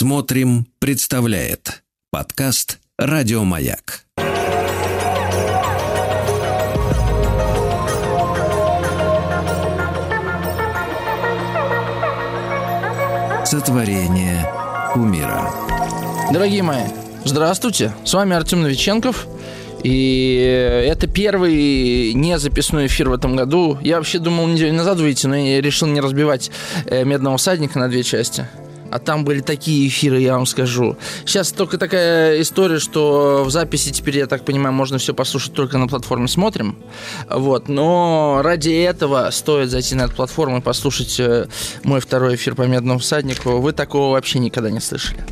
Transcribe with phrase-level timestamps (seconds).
[0.00, 4.06] Смотрим, представляет подкаст Радиомаяк.
[13.44, 14.50] Сотворение
[14.94, 15.50] умира.
[16.32, 16.84] Дорогие мои,
[17.26, 17.92] здравствуйте.
[18.02, 19.26] С вами Артем Новиченков.
[19.84, 23.76] И это первый не записной эфир в этом году.
[23.82, 26.50] Я вообще думал неделю назад выйти, но я решил не разбивать
[26.86, 28.46] э, «Медного всадника» на две части.
[28.90, 30.96] А там были такие эфиры, я вам скажу.
[31.24, 35.78] Сейчас только такая история, что в записи теперь, я так понимаю, можно все послушать только
[35.78, 36.76] на платформе «Смотрим».
[37.28, 37.68] Вот.
[37.68, 41.46] Но ради этого стоит зайти на эту платформу и послушать э,
[41.84, 43.60] мой второй эфир по «Медному всаднику».
[43.60, 45.24] Вы такого вообще никогда не слышали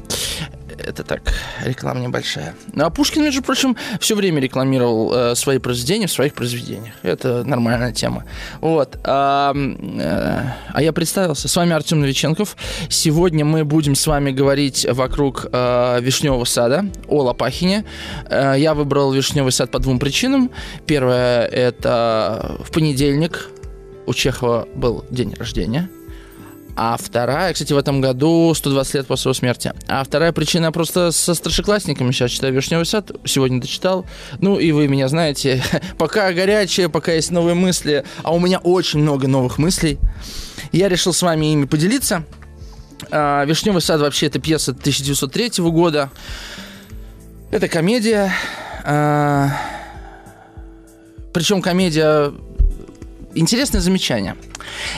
[0.89, 1.21] это так,
[1.65, 2.55] реклама небольшая.
[2.73, 6.95] Ну, а Пушкин, между прочим, все время рекламировал э, свои произведения в своих произведениях.
[7.03, 8.25] Это нормальная тема.
[8.61, 8.99] Вот.
[9.05, 11.49] А, э, а я представился.
[11.49, 12.57] С вами Артем Новиченков.
[12.89, 17.85] Сегодня мы будем с вами говорить вокруг э, Вишневого сада о Лопахине.
[18.31, 20.51] Э, я выбрал Вишневый сад по двум причинам.
[20.87, 23.51] Первое– это в понедельник
[24.07, 25.91] у Чехова был день рождения–
[26.81, 29.73] а вторая, кстати, в этом году 120 лет после его смерти.
[29.89, 32.13] А вторая причина просто со старшеклассниками.
[32.13, 34.07] Сейчас читаю «Вишневый сад», сегодня дочитал.
[34.39, 35.61] Ну, и вы меня знаете.
[35.99, 39.99] пока горячее, пока есть новые мысли, а у меня очень много новых мыслей.
[40.71, 42.25] Я решил с вами ими поделиться.
[43.11, 46.11] А, «Вишневый сад» вообще это пьеса 1903 года.
[47.51, 48.33] Это комедия.
[48.85, 49.51] А,
[51.33, 52.33] причем комедия
[53.35, 54.37] Интересное замечание.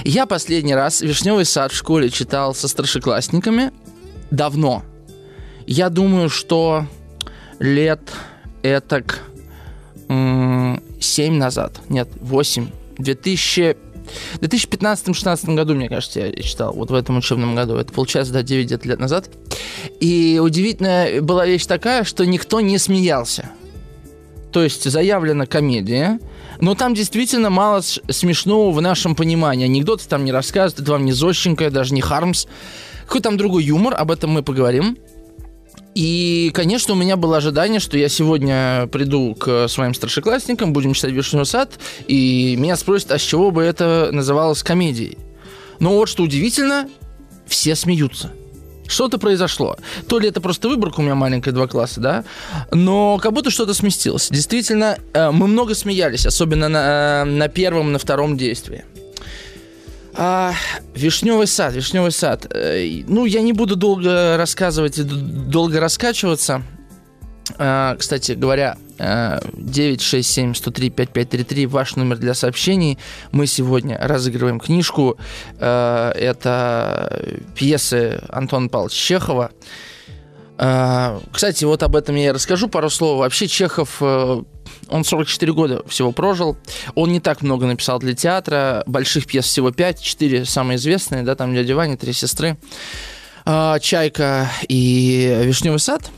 [0.05, 3.73] Я последний раз «Вишневый сад» в школе читал со старшеклассниками
[4.31, 4.83] давно.
[5.67, 6.87] Я думаю, что
[7.59, 8.01] лет
[8.63, 9.21] этак
[10.09, 10.81] 7
[11.35, 11.81] назад.
[11.89, 12.69] Нет, 8.
[12.99, 13.77] 2000...
[14.35, 17.77] В 2015-2016 году, мне кажется, я читал, вот в этом учебном году.
[17.77, 19.31] Это получается, да, 9 лет назад.
[20.01, 23.51] И удивительная была вещь такая, что никто не смеялся.
[24.53, 26.19] То есть заявлена комедия,
[26.61, 29.65] но там действительно мало смешного в нашем понимании.
[29.65, 32.47] Анекдоты там не рассказывают, это вам не Зощенко, даже не Хармс.
[33.07, 34.97] Какой там другой юмор, об этом мы поговорим.
[35.95, 41.11] И, конечно, у меня было ожидание, что я сегодня приду к своим старшеклассникам, будем читать
[41.11, 45.19] «Вишневый сад», и меня спросят, а с чего бы это называлось комедией.
[45.81, 46.89] Но вот что удивительно,
[47.47, 48.33] все смеются.
[48.91, 49.77] Что-то произошло.
[50.09, 52.25] То ли это просто выборка у меня маленькая, два класса, да,
[52.73, 54.29] но как будто что-то сместилось.
[54.31, 58.85] Действительно, э, мы много смеялись, особенно на, э, на первом, на втором действии.
[60.15, 60.55] А,
[60.95, 62.47] вишневый сад, вишневый сад.
[62.51, 66.63] Э, ну, я не буду долго рассказывать и долго раскачиваться.
[67.59, 72.99] А, кстати говоря, 967 103 5533 ваш номер для сообщений.
[73.33, 75.17] Мы сегодня разыгрываем книжку.
[75.59, 77.23] А, это
[77.55, 79.51] пьесы Антона Павловича Чехова.
[80.59, 83.21] А, кстати, вот об этом я и расскажу пару слов.
[83.21, 84.43] Вообще Чехов, э,
[84.89, 86.59] он 44 года всего прожил.
[86.95, 88.83] Он не так много написал для театра.
[88.87, 92.59] Больших пьес всего 5, 4 самые известные, да, там «Дядя Ваня», «Три сестры».
[93.47, 96.11] «Чайка» и «Вишневый сад».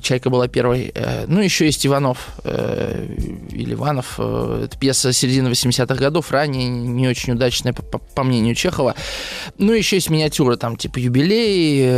[0.00, 0.92] Чайка была первой.
[0.94, 3.06] Э, ну, еще есть Иванов э,
[3.50, 4.14] или Иванов.
[4.18, 8.94] Э, это пьеса середины 80-х годов, ранее, не очень удачная, по, по мнению Чехова.
[9.58, 11.88] Ну, еще есть миниатюры, там, типа юбилей,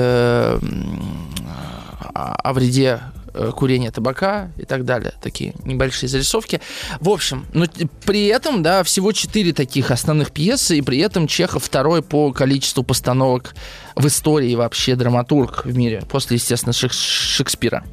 [2.14, 3.00] о вреде
[3.56, 5.12] курения табака и так далее.
[5.20, 6.60] Такие небольшие зарисовки.
[7.00, 7.66] В общем, ну,
[8.04, 12.82] при этом, да, всего четыре таких основных пьесы, и при этом Чехов второй по количеству
[12.82, 13.54] постановок
[13.96, 17.84] в истории вообще драматург в мире, после, естественно, Шекспира.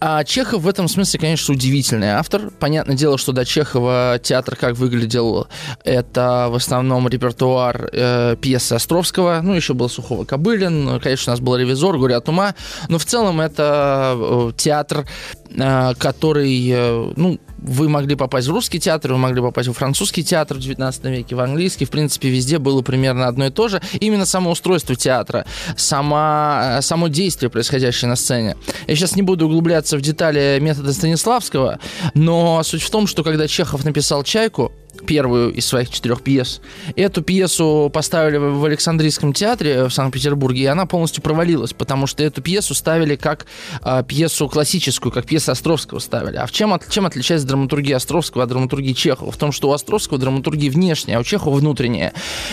[0.00, 2.50] А Чехов в этом смысле, конечно, удивительный автор.
[2.58, 5.48] Понятное дело, что до Чехова театр как выглядел,
[5.84, 11.40] это в основном репертуар э, пьесы Островского, ну, еще был Сухого Кобылин, конечно, у нас
[11.40, 12.54] был «Ревизор», «Горе от ума»,
[12.88, 15.06] но в целом это э, театр,
[15.50, 20.24] э, который, э, ну, вы могли попасть в русский театр, вы могли попасть в французский
[20.24, 23.80] театр в 19 веке, в английский, в принципе, везде было примерно одно и то же.
[24.00, 28.56] Именно само устройство театра, сама, э, само действие, происходящее на сцене.
[28.86, 31.78] Я сейчас не буду углубляться в детали метода Станиславского,
[32.14, 34.72] но суть в том, что когда Чехов написал «Чайку»,
[35.04, 36.60] первую из своих четырех пьес.
[36.96, 42.42] Эту пьесу поставили в Александрийском театре в Санкт-Петербурге, и она полностью провалилась, потому что эту
[42.42, 43.46] пьесу ставили как
[43.84, 46.36] э, пьесу классическую, как пьесу Островского ставили.
[46.36, 49.30] А в чем, от, чем отличается драматургия Островского от драматургии Чехова?
[49.30, 52.12] В том, что у Островского драматургия внешняя, а у Чехова внутренняя.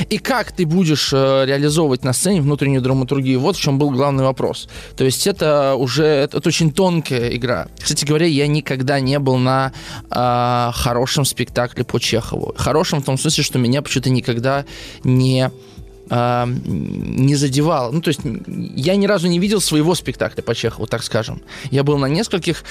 [0.10, 3.40] И как ты будешь э, реализовывать на сцене внутреннюю драматургию?
[3.40, 4.68] Вот в чем был главный вопрос.
[4.96, 7.68] То есть это уже это, это очень тонкая игра.
[7.80, 9.72] Кстати говоря, я никогда не был на
[10.10, 12.37] э, хорошем спектакле по Чехову.
[12.56, 14.66] Хорошим в том смысле, что меня почему-то никогда
[15.04, 15.51] не
[16.10, 17.92] э, не задевало.
[17.92, 18.22] Ну, то есть
[18.75, 21.42] я ни разу не видел своего спектакля по Чехову, так скажем.
[21.72, 22.63] Я был на нескольких,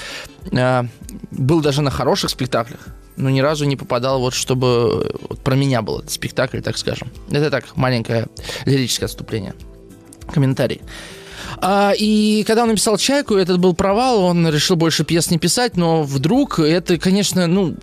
[0.51, 0.83] э,
[1.31, 5.81] был даже на хороших спектаклях, но ни разу не попадал вот, чтобы вот про меня
[5.81, 7.09] был этот спектакль, так скажем.
[7.31, 8.27] Это так, маленькое
[8.65, 9.53] лирическое отступление.
[10.31, 10.81] Комментарий.
[11.59, 15.75] А, и когда он написал «Чайку», этот был провал, он решил больше пьес не писать,
[15.75, 17.75] но вдруг это, конечно, ну,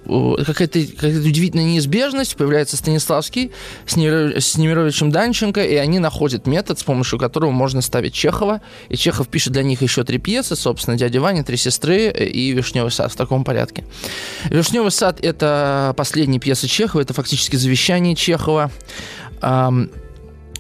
[0.47, 2.37] какая-то какая удивительная неизбежность.
[2.37, 3.51] Появляется Станиславский
[3.87, 4.41] с, Немир...
[4.41, 8.61] с Немировичем Данченко, и они находят метод, с помощью которого можно ставить Чехова.
[8.89, 12.93] И Чехов пишет для них еще три пьесы, собственно, «Дядя Ваня», «Три сестры» и «Вишневый
[12.93, 13.85] сад» в таком порядке.
[14.51, 18.71] «Вишневый сад»— это последняя пьеса Чехова, это фактически завещание Чехова.
[19.43, 19.71] Э,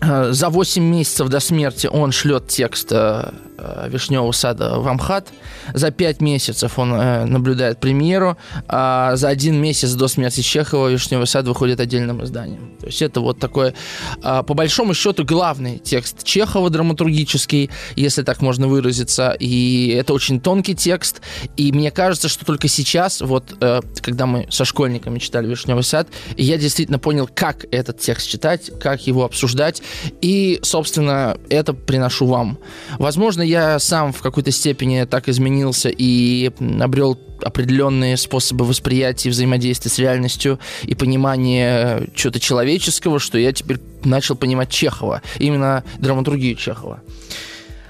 [0.01, 3.54] за 8 месяцев до смерти он шлет текст э, э,
[3.89, 5.29] Вишневого сада в Амхат.
[5.73, 8.37] За 5 месяцев он наблюдает премьеру.
[8.69, 12.77] А за один месяц до смерти Чехова Вишневый сад выходит отдельным изданием.
[12.81, 13.75] То есть это вот такой,
[14.23, 19.37] по большому счету, главный текст Чехова драматургический, если так можно выразиться.
[19.39, 21.21] И это очень тонкий текст.
[21.57, 23.55] И мне кажется, что только сейчас, вот
[24.03, 29.07] когда мы со школьниками читали Вишневый сад, я действительно понял, как этот текст читать, как
[29.07, 29.83] его обсуждать.
[30.21, 32.59] И, собственно, это приношу вам.
[32.99, 36.51] Возможно, я сам в какой-то степени так изменился и
[36.81, 43.79] обрел определенные способы восприятия и взаимодействия с реальностью и понимания чего-то человеческого, что я теперь
[44.05, 47.01] начал понимать Чехова, именно драматургию Чехова.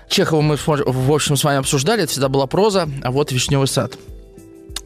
[0.09, 3.99] Чехова мы, в общем, с вами обсуждали, это всегда была проза, а вот «Вишневый сад».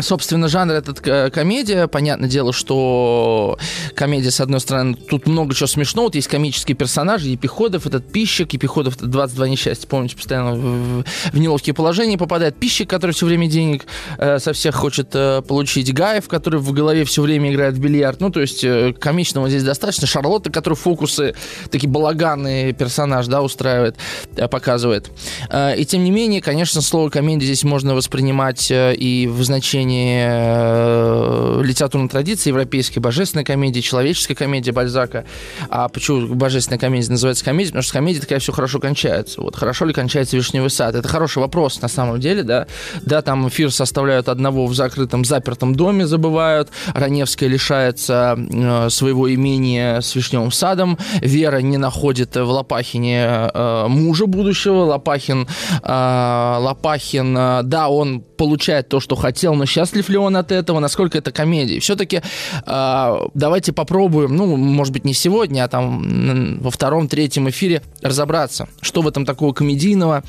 [0.01, 1.01] Собственно, жанр этот
[1.33, 1.89] комедия.
[1.89, 3.59] Понятное дело, что
[3.95, 6.07] комедия, с одной стороны, тут много чего смешного.
[6.07, 7.29] Вот есть комические персонажи.
[7.29, 8.53] Епиходов, этот пищик.
[8.53, 9.89] Епиходов, это 22 несчастья.
[9.89, 12.57] Помните, постоянно в, в неловкие положения попадает.
[12.57, 13.87] Пищик, который все время денег
[14.19, 15.93] э, со всех хочет э, получить.
[15.93, 18.21] Гаев, который в голове все время играет в бильярд.
[18.21, 20.07] Ну, то есть э, комичного здесь достаточно.
[20.07, 21.35] Шарлотта, который фокусы,
[21.71, 23.97] такие балаганные персонаж, да, устраивает,
[24.37, 25.11] э, показывает.
[25.51, 29.78] Э, и тем не менее, конечно, слово комедия здесь можно воспринимать э, и в значении
[29.79, 35.25] продолжении э, литературной традиции европейской, божественной комедии, человеческой комедии Бальзака.
[35.69, 37.71] А почему божественная комедия называется комедией?
[37.71, 39.41] Потому что комедия такая все хорошо кончается.
[39.41, 40.95] Вот хорошо ли кончается «Вишневый сад»?
[40.95, 42.67] Это хороший вопрос на самом деле, да.
[43.03, 46.71] Да, там эфир составляют одного в закрытом, запертом доме, забывают.
[46.95, 50.99] Раневская лишается э, своего имения с «Вишневым садом».
[51.21, 54.85] Вера не находит в Лопахине э, мужа будущего.
[54.85, 55.47] Лопахин,
[55.83, 61.31] Лопахин, да, он получает то, что хотел, но счастлив ли он от этого, насколько это
[61.31, 61.79] комедия.
[61.81, 62.23] Все-таки
[62.67, 68.69] э, давайте попробуем, ну, может быть, не сегодня, а там во втором, третьем эфире разобраться,
[68.81, 70.25] что в этом такого комедийного,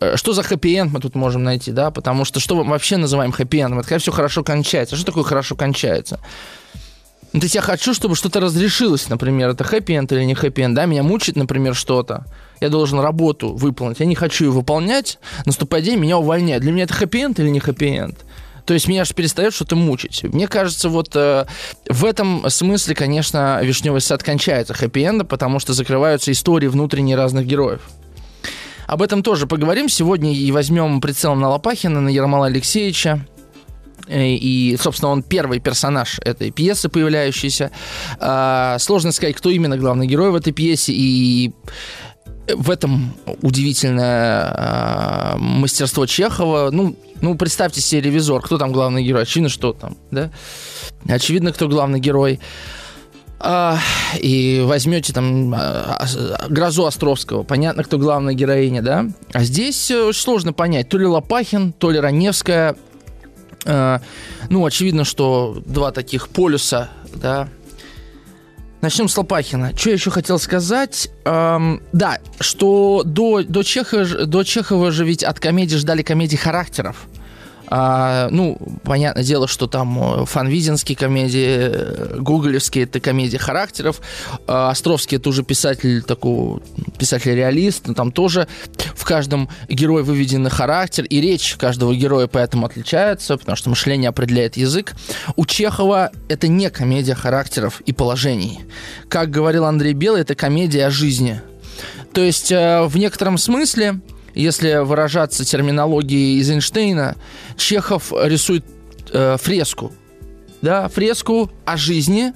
[0.00, 3.32] э, что за хэппи-энд мы тут можем найти, да, потому что что мы вообще называем
[3.32, 3.80] хэппи-эндом?
[3.80, 4.96] Это когда все хорошо кончается.
[4.96, 6.20] Что такое хорошо кончается?
[7.34, 10.86] Ну, то есть я хочу, чтобы что-то разрешилось, например, это хэппи-энд или не хэппи-энд, да,
[10.86, 12.26] меня мучит, например, что-то,
[12.60, 16.62] я должен работу выполнить, я не хочу ее выполнять, наступает день, меня увольняют.
[16.62, 18.24] Для меня это хэппи-энд или не хэппи-энд?
[18.64, 20.22] То есть меня же перестает что-то мучить.
[20.22, 21.46] Мне кажется, вот э,
[21.88, 27.82] в этом смысле, конечно, «Вишневый сад» кончается хэппи-эндом, потому что закрываются истории внутренние разных героев.
[28.86, 33.26] Об этом тоже поговорим сегодня и возьмем прицел на Лопахина, на Ермола Алексеевича.
[34.06, 37.70] Э, и, собственно, он первый персонаж этой пьесы, появляющийся.
[38.18, 40.92] А, сложно сказать, кто именно главный герой в этой пьесе.
[40.94, 41.52] И
[42.52, 46.70] в этом удивительное э, мастерство Чехова.
[46.70, 48.42] Ну, ну, представьте себе ревизор.
[48.42, 49.22] Кто там главный герой?
[49.22, 50.30] Очевидно, что там, да?
[51.08, 52.40] Очевидно, кто главный герой.
[53.46, 53.78] А,
[54.18, 56.06] и возьмете там а,
[56.48, 59.06] Грозу Островского, понятно, кто главная героиня, да?
[59.32, 62.74] А здесь очень сложно понять, то ли Лопахин, то ли Раневская.
[63.66, 64.00] А,
[64.48, 67.48] ну, очевидно, что два таких полюса, да,
[68.84, 69.72] Начнем с Лопахина.
[69.74, 71.08] Что я еще хотел сказать?
[71.24, 77.06] Эм, да, что до, до, Чехова, до Чехова же ведь от комедии ждали комедий характеров.
[77.76, 84.00] А, ну, понятное дело, что там э, фанвизинские комедии, э, гуглевские это комедии характеров.
[84.46, 86.60] А, Островский это уже писатель такой,
[87.00, 88.46] писатель-реалист, но там тоже
[88.94, 94.56] в каждом герое выведен характер, и речь каждого героя поэтому отличается, потому что мышление определяет
[94.56, 94.94] язык.
[95.34, 98.60] У Чехова это не комедия характеров и положений.
[99.08, 101.40] Как говорил Андрей Белый, это комедия о жизни.
[102.12, 104.00] То есть э, в некотором смысле
[104.34, 107.16] если выражаться терминологией из Эйнштейна,
[107.56, 108.64] Чехов рисует
[109.12, 109.92] э, фреску,
[110.62, 112.32] да, фреску о жизни,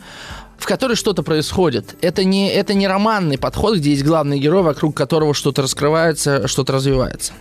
[0.59, 1.97] в которой что-то происходит.
[2.01, 6.73] Это не, это не романный подход, где есть главный герой, вокруг которого что-то раскрывается, что-то
[6.73, 7.33] развивается.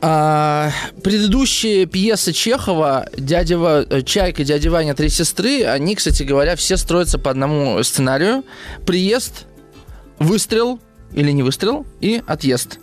[0.00, 0.70] А,
[1.02, 3.56] предыдущие пьесы Чехова «Дядя
[3.90, 8.44] э, «Чайка», «Дядя Ваня», «Три сестры», они, кстати говоря, все строятся по одному сценарию.
[8.86, 9.46] Приезд–
[10.20, 10.80] выстрел
[11.12, 12.78] или не выстрел и отъезд.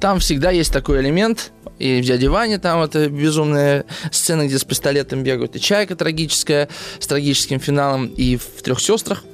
[0.00, 4.64] Там всегда есть такой элемент, и в «Дяде Ване» там это безумная сцена, где с
[4.64, 9.24] пистолетом бегают, и «Чайка» трагическая, с трагическим финалом, и в «Трех сестрах».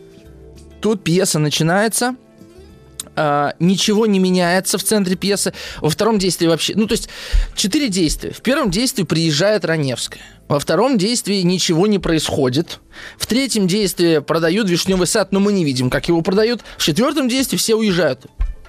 [0.81, 2.17] Тут пьеса начинается–
[3.19, 5.53] э, ничего не меняется в центре пьесы.
[5.81, 6.75] Во втором действии вообще...
[6.77, 7.09] Ну, то есть,
[7.57, 8.31] четыре действия.
[8.31, 10.23] В первом действии приезжает Раневская.
[10.49, 12.81] Во втором действии ничего не происходит.
[13.19, 16.63] В третьем действии продают вишневый сад, но мы не видим, как его продают.
[16.79, 18.27] В четвертом действии все уезжают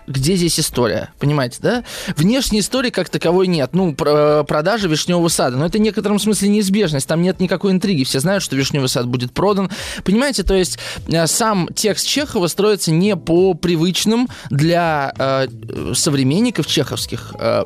[0.10, 1.84] где здесь история, понимаете, да?
[2.18, 3.70] Внешней истории как таковой нет.
[3.74, 5.56] Ну, про продажа вишневого сада.
[5.56, 7.08] Но это в некотором смысле неизбежность.
[7.08, 8.04] Там нет никакой интриги.
[8.04, 9.70] Все знают, что вишневый сад будет продан.
[10.04, 15.48] Понимаете, то есть э, сам текст Чехова строится не по привычным для э,
[15.94, 17.66] современников чеховских э,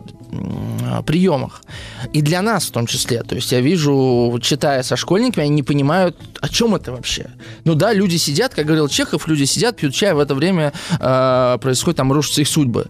[1.05, 1.61] приемах.
[2.11, 3.23] И для нас в том числе.
[3.23, 7.31] То есть я вижу, читая со школьниками, они не понимают, о чем это вообще.
[7.63, 11.57] Ну да, люди сидят, как говорил Чехов, люди сидят, пьют чай, в это время э,
[11.61, 12.87] происходит там рушится их судьбы.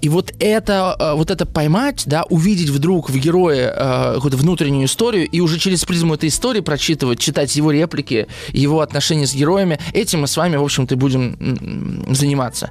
[0.00, 4.86] И вот это, э, вот это поймать, да, увидеть вдруг в герое э, какую-то внутреннюю
[4.86, 9.78] историю и уже через призму этой истории прочитывать, читать его реплики, его отношения с героями,
[9.92, 12.70] этим мы с вами, в общем-то, будем заниматься.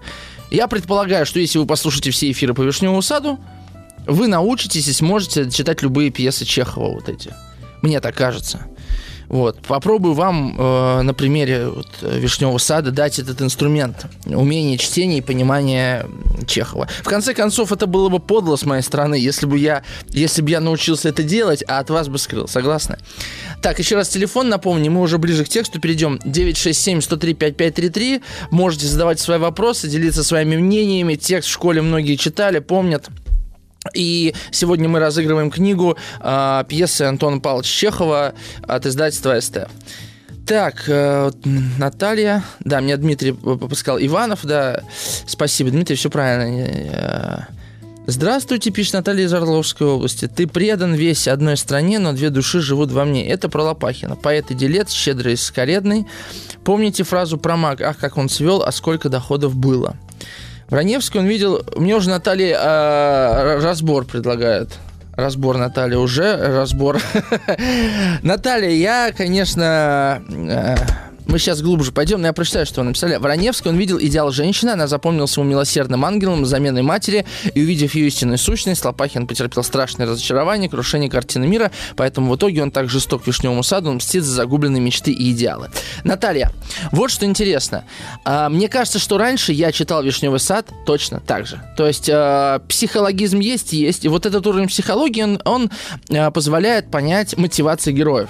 [0.51, 3.39] Я предполагаю, что если вы послушаете все эфиры по Вишневому саду,
[4.07, 7.33] вы научитесь и сможете читать любые пьесы Чехова вот эти.
[7.81, 8.67] Мне так кажется.
[9.31, 9.59] Вот.
[9.59, 14.07] Попробую вам э, на примере вот, Вишневого сада дать этот инструмент.
[14.25, 16.05] Умение чтения и понимания
[16.45, 16.89] Чехова.
[17.01, 20.49] В конце концов, это было бы подло с моей стороны, если бы я, если бы
[20.49, 22.49] я научился это делать, а от вас бы скрыл.
[22.49, 22.97] Согласны?
[23.61, 26.19] Так, еще раз телефон напомню, мы уже ближе к тексту перейдем.
[26.25, 28.21] 967-103-5533.
[28.51, 31.15] Можете задавать свои вопросы, делиться своими мнениями.
[31.15, 33.07] Текст в школе многие читали, помнят.
[33.93, 38.33] И сегодня мы разыгрываем книгу э, пьесы Антона Павловича Чехова
[38.67, 39.67] от издательства СТ.
[40.45, 41.31] Так, э,
[41.77, 44.83] Наталья, да, мне Дмитрий попускал Иванов, да,
[45.25, 46.67] спасибо, Дмитрий, все правильно.
[46.67, 47.39] Э,
[48.07, 50.27] Здравствуйте, пишет Наталья из Орловской области.
[50.27, 53.27] Ты предан весь одной стране, но две души живут во мне.
[53.27, 54.15] Это про Лопахина.
[54.15, 56.07] Поэт и делец, щедрый и скоредный.
[56.63, 57.79] Помните фразу про маг?
[57.81, 59.95] Ах, как он свел, а сколько доходов было.
[60.71, 61.63] Раневский он видел...
[61.75, 64.69] Мне уже Наталья э, разбор предлагает.
[65.17, 66.99] Разбор, Наталья, уже разбор.
[68.23, 70.23] Наталья, я, конечно...
[70.29, 70.75] Э,
[71.27, 73.15] мы сейчас глубже пойдем, но я прочитаю, что он написали.
[73.15, 78.07] Вороневский, он видел идеал женщины, она запомнилась ему милосердным ангелом, заменой матери, и увидев ее
[78.07, 83.27] истинную сущность, Лопахин потерпел страшное разочарование, крушение картины мира, поэтому в итоге он так жесток
[83.27, 85.69] вишневому саду, он мстит за загубленные мечты и идеалы.
[86.03, 86.51] Наталья,
[86.91, 87.85] вот что интересно.
[88.25, 91.61] А, мне кажется, что раньше я читал «Вишневый сад» точно так же.
[91.77, 95.71] То есть а, психологизм есть, есть, и вот этот уровень психологии, он, он
[96.09, 98.29] а, позволяет понять мотивации героев.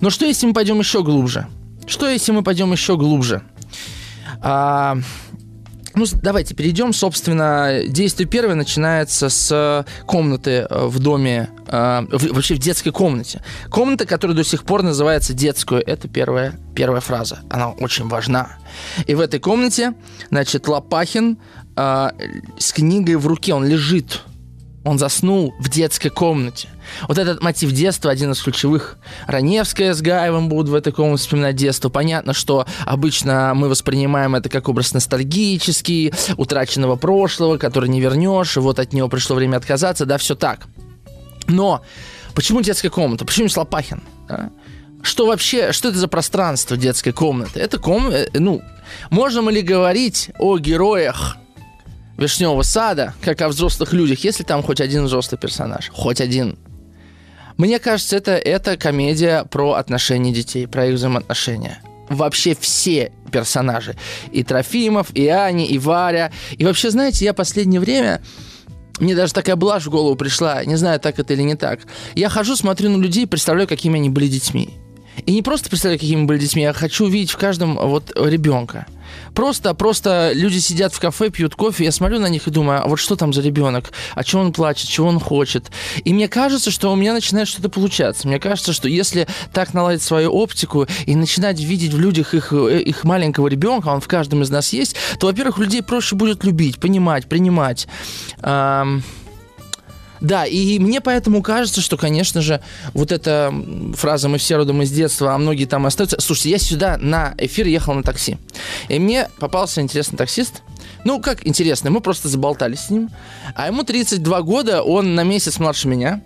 [0.00, 1.46] Но что, если мы пойдем еще глубже?
[1.88, 3.42] Что, если мы пойдем еще глубже?
[4.42, 4.98] А,
[5.94, 6.92] ну, давайте перейдем.
[6.92, 13.42] Собственно, действие первое начинается с комнаты э, в доме, э, вообще в детской комнате.
[13.70, 17.40] Комната, которая до сих пор называется детскую, это первая, первая фраза.
[17.48, 18.58] Она очень важна.
[19.06, 19.94] И в этой комнате,
[20.30, 21.38] значит, Лопахин
[21.74, 22.10] э,
[22.58, 24.22] с книгой в руке, он лежит
[24.88, 26.68] он заснул в детской комнате.
[27.08, 28.96] Вот этот мотив детства один из ключевых.
[29.26, 31.90] Раневская с Гаевым будут в этой комнате вспоминать детство.
[31.90, 38.60] Понятно, что обычно мы воспринимаем это как образ ностальгический, утраченного прошлого, который не вернешь, и
[38.60, 40.66] вот от него пришло время отказаться, да, все так.
[41.48, 41.82] Но
[42.34, 43.26] почему детская комната?
[43.26, 44.00] Почему Слопахин?
[44.26, 44.48] Да?
[45.02, 47.60] Что вообще, что это за пространство детской комнаты?
[47.60, 48.62] Это комната, э, ну,
[49.10, 51.36] можем ли говорить о героях
[52.18, 55.90] Вишневого сада, как о взрослых людях, если там хоть один взрослый персонаж.
[55.94, 56.58] Хоть один.
[57.56, 61.80] Мне кажется, это, это комедия про отношения детей, про их взаимоотношения.
[62.08, 63.96] Вообще все персонажи.
[64.32, 66.32] И Трофимов, и Аня, и Варя.
[66.56, 68.20] И вообще, знаете, я последнее время...
[68.98, 71.78] Мне даже такая блажь в голову пришла, не знаю, так это или не так.
[72.16, 74.70] Я хожу, смотрю на людей, представляю, какими они были детьми.
[75.26, 78.86] И не просто представляю, какими были детьми, я хочу увидеть в каждом вот ребенка.
[79.34, 82.88] Просто, просто люди сидят в кафе, пьют кофе, я смотрю на них и думаю, а
[82.88, 83.92] вот что там за ребенок?
[84.14, 84.88] А чего он плачет?
[84.88, 85.70] Чего он хочет?
[86.04, 88.28] И мне кажется, что у меня начинает что-то получаться.
[88.28, 93.04] Мне кажется, что если так наладить свою оптику и начинать видеть в людях их, их
[93.04, 97.26] маленького ребенка, он в каждом из нас есть, то, во-первых, людей проще будет любить, понимать,
[97.26, 97.86] принимать.
[100.20, 102.60] Да, и мне поэтому кажется, что, конечно же,
[102.94, 103.52] вот эта
[103.94, 106.20] фраза «мы все родом из детства», а многие там остаются.
[106.20, 108.38] Слушайте, я сюда на эфир ехал на такси,
[108.88, 110.62] и мне попался интересный таксист.
[111.04, 113.10] Ну, как интересный, мы просто заболтались с ним.
[113.54, 116.22] А ему 32 года, он на месяц младше меня,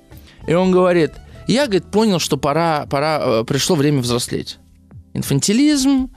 [0.46, 1.12] и он говорит,
[1.46, 4.58] я, говорит, понял, что пора, пора, э, пришло время взрослеть.
[5.14, 6.10] Инфантилизм,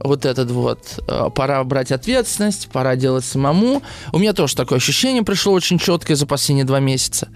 [0.00, 3.82] вот этот вот, э, пора брать ответственность, пора делать самому.
[4.12, 7.28] У меня тоже такое ощущение пришло очень четкое за последние два месяца.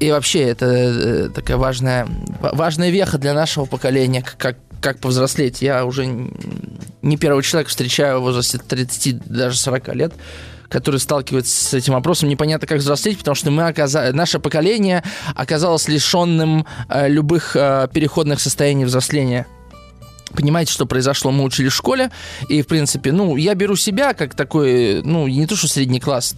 [0.00, 2.08] И вообще это э, такая важная,
[2.40, 5.62] важная веха для нашего поколения, как, как повзрослеть.
[5.62, 6.06] Я уже
[7.02, 10.14] не первый человек встречаю в возрасте 30, даже 40 лет,
[10.68, 15.04] который сталкивается с этим вопросом, непонятно, как взрослеть, потому что мы оказали, наше поколение
[15.34, 19.46] оказалось лишенным э, любых э, переходных состояний взросления.
[20.34, 21.30] Понимаете, что произошло?
[21.30, 22.10] Мы учили в школе,
[22.48, 26.34] и, в принципе, ну, я беру себя как такой, ну, не то, что средний класс,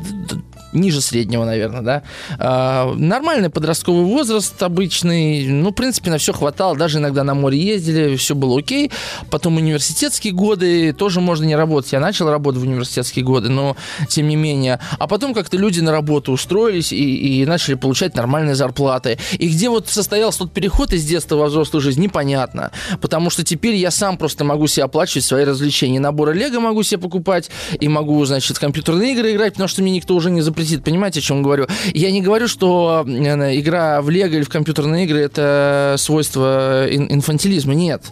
[0.73, 2.03] ниже среднего, наверное, да.
[2.38, 7.59] А, нормальный подростковый возраст обычный, ну, в принципе, на все хватало, даже иногда на море
[7.59, 8.91] ездили, все было окей.
[9.31, 11.93] Потом университетские годы, тоже можно не работать.
[11.93, 13.76] Я начал работать в университетские годы, но
[14.09, 14.81] тем не менее.
[14.99, 19.19] А потом как-то люди на работу устроились и, и начали получать нормальные зарплаты.
[19.38, 22.71] И где вот состоялся тот переход из детства во взрослую жизнь, непонятно.
[23.00, 26.00] Потому что теперь я сам просто могу себе оплачивать свои развлечения.
[26.00, 30.14] Наборы Лего могу себе покупать, и могу, значит, компьютерные игры играть, потому что мне никто
[30.14, 30.85] уже не запретит.
[30.85, 31.66] Понимаете, о чем говорю?
[31.93, 37.75] Я не говорю, что э, игра в Лего или в компьютерные игры это свойство инфантилизма.
[37.75, 38.02] Нет.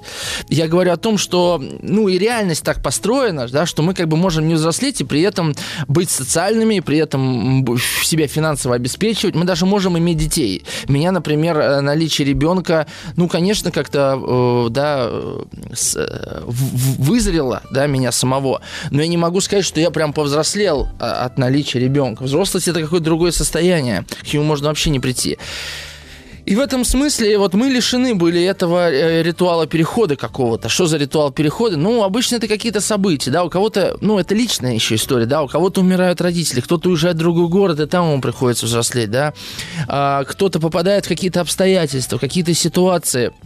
[0.49, 4.17] Я говорю о том, что ну и реальность так построена, да, что мы как бы
[4.17, 5.55] можем не взрослеть и при этом
[5.89, 7.65] быть социальными, и при этом
[8.03, 9.35] себя финансово обеспечивать.
[9.35, 10.65] Мы даже можем иметь детей.
[10.89, 15.11] Меня, например, э, наличие ребенка, ну, конечно, как-то, э, да,
[16.47, 18.61] вызрело, да, меня самого.
[18.91, 22.23] Но я не могу сказать, что я прям повзрослел а, от наличия ребенка.
[22.23, 25.39] Взрослость это какое-то другое состояние, к нему можно вообще не прийти.
[26.47, 30.69] И в этом смысле вот мы лишены были этого э, ритуала перехода какого-то.
[30.69, 31.77] Что за ритуал перехода?
[31.79, 35.49] Ну, обычно это какие-то события, да, у кого-то, ну, это личная еще история, да, у
[35.49, 39.33] кого-то умирают родители, кто-то уезжает в другой город, и там ему приходится взрослеть, да,
[39.89, 43.33] а, кто-то попадает в какие-то обстоятельства, в какие-то ситуации–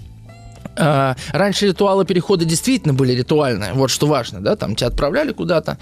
[0.78, 5.78] раньше ритуалы перехода действительно были ритуальные, вот что важно, да, там тебя отправляли куда-то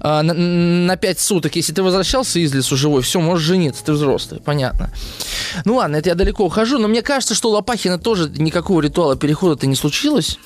[0.00, 3.92] а, на, на 5 суток, если ты возвращался из лесу живой, все, можешь жениться, ты
[3.92, 4.90] взрослый, понятно.
[5.64, 9.16] Ну ладно, это я далеко ухожу, но мне кажется, что у Лопахина тоже никакого ритуала
[9.16, 10.38] перехода-то не случилось.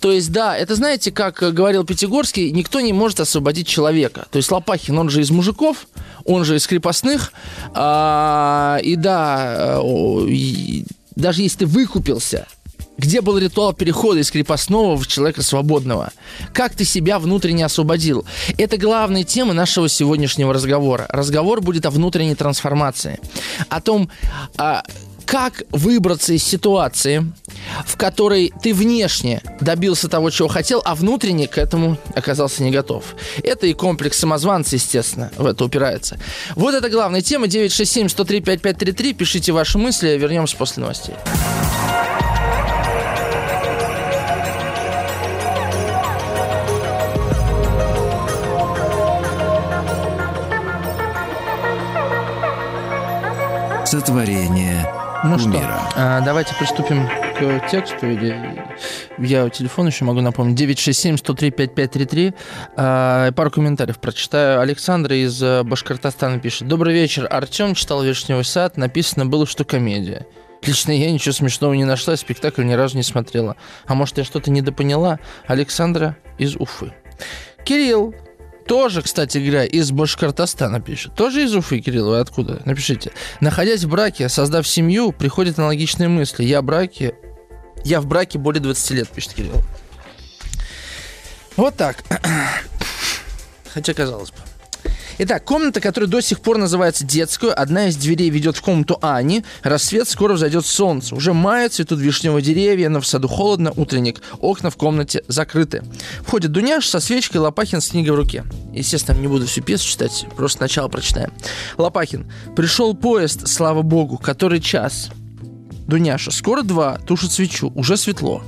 [0.00, 4.26] То есть, да, это знаете, как говорил Пятигорский, никто не может освободить человека.
[4.30, 5.86] То есть Лопахин, он же из мужиков,
[6.24, 7.32] он же из крепостных,
[7.74, 9.80] а, и да,
[10.26, 10.84] и,
[11.16, 12.46] даже если ты выкупился,
[13.00, 16.12] где был ритуал перехода из крепостного в человека свободного?
[16.52, 18.26] Как ты себя внутренне освободил?
[18.58, 21.06] Это главная тема нашего сегодняшнего разговора.
[21.08, 23.18] Разговор будет о внутренней трансформации.
[23.70, 24.10] О том,
[24.58, 24.82] а,
[25.24, 27.24] как выбраться из ситуации,
[27.86, 33.04] в которой ты внешне добился того, чего хотел, а внутренне к этому оказался не готов.
[33.42, 36.18] Это и комплекс самозванца, естественно, в это упирается.
[36.54, 37.46] Вот это главная тема.
[37.46, 39.14] 967-103-5533.
[39.14, 40.18] Пишите ваши мысли.
[40.18, 41.14] Вернемся после новостей.
[53.90, 54.88] Сотворение
[55.24, 55.88] ну мира.
[55.90, 58.06] что, а, давайте приступим к тексту.
[58.06, 58.62] Или
[59.18, 60.60] я телефон еще могу напомнить.
[60.60, 62.34] 967-103-5533.
[62.76, 64.60] А, пару комментариев прочитаю.
[64.60, 66.68] Александр из э, Башкортостана пишет.
[66.68, 67.26] Добрый вечер.
[67.28, 68.76] Артем читал «Вишневый сад».
[68.76, 70.24] Написано было, что комедия.
[70.62, 73.56] Лично я ничего смешного не нашла, спектакль ни разу не смотрела.
[73.86, 75.18] А может, я что-то недопоняла?
[75.48, 76.92] Александра из Уфы.
[77.64, 78.14] Кирилл
[78.70, 81.16] тоже, кстати говоря, из Башкортостана пишет.
[81.16, 82.62] Тоже из Уфы, Кирилл, вы откуда?
[82.64, 83.10] Напишите.
[83.40, 86.44] Находясь в браке, создав семью, приходят аналогичные мысли.
[86.44, 87.16] Я в браке...
[87.84, 89.60] Я в браке более 20 лет, пишет Кирилл.
[91.56, 92.04] Вот так.
[93.74, 94.36] Хотя, казалось бы.
[95.22, 97.52] Итак, комната, которая до сих пор называется детскую.
[97.60, 99.44] Одна из дверей ведет в комнату Ани.
[99.62, 101.14] Рассвет, скоро взойдет солнце.
[101.14, 104.22] Уже мая, цветут вишневые деревья, но в саду холодно, утренник.
[104.40, 105.82] Окна в комнате закрыты.
[106.22, 108.44] Входит Дуняш со свечкой, Лопахин с книгой в руке.
[108.72, 111.34] Естественно, не буду всю пьесу читать, просто начало прочитаем.
[111.76, 112.32] Лопахин.
[112.56, 115.10] Пришел поезд, слава богу, который час.
[115.86, 116.30] Дуняша.
[116.30, 118.42] Скоро два, тушит свечу, уже светло.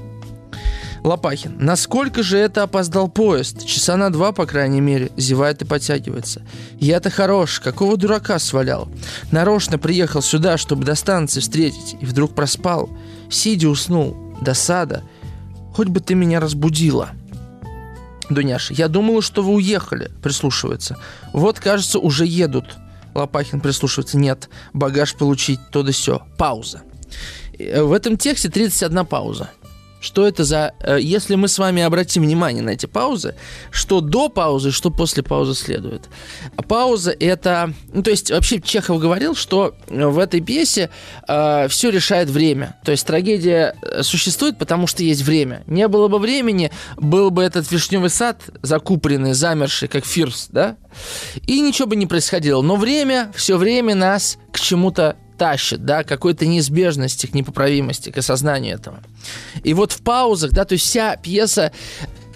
[1.04, 1.56] Лопахин.
[1.58, 3.66] Насколько же это опоздал поезд?
[3.66, 5.10] Часа на два, по крайней мере.
[5.16, 6.42] Зевает и подтягивается.
[6.78, 7.58] Я-то хорош.
[7.58, 8.88] Какого дурака свалял?
[9.32, 11.96] Нарочно приехал сюда, чтобы до станции встретить.
[12.00, 12.88] И вдруг проспал.
[13.28, 14.16] Сидя уснул.
[14.40, 15.02] Досада.
[15.74, 17.10] Хоть бы ты меня разбудила.
[18.30, 18.72] Дуняша.
[18.74, 20.10] Я думала, что вы уехали.
[20.22, 20.98] Прислушивается.
[21.32, 22.76] Вот, кажется, уже едут.
[23.14, 24.18] Лопахин прислушивается.
[24.18, 24.48] Нет.
[24.72, 25.58] Багаж получить.
[25.72, 26.22] То да сё.
[26.38, 26.82] Пауза.
[27.58, 29.50] Э, в этом тексте 31 пауза.
[30.02, 30.74] Что это за...
[30.80, 33.36] Э, если мы с вами обратим внимание на эти паузы,
[33.70, 36.08] что до паузы, что после паузы следует.
[36.56, 37.72] А пауза это...
[37.92, 40.90] Ну, то есть вообще Чехов говорил, что в этой пьесе
[41.28, 42.76] э, все решает время.
[42.84, 45.62] То есть трагедия э, существует, потому что есть время.
[45.66, 50.76] Не было бы времени, был бы этот вишневый сад закупленный, замерший, как фирс, да?
[51.46, 52.60] И ничего бы не происходило.
[52.60, 58.76] Но время, все время нас к чему-то тащит, да, какой-то неизбежности, к непоправимости, к осознанию
[58.76, 59.00] этого.
[59.64, 61.72] И вот в паузах, да, то есть вся пьеса,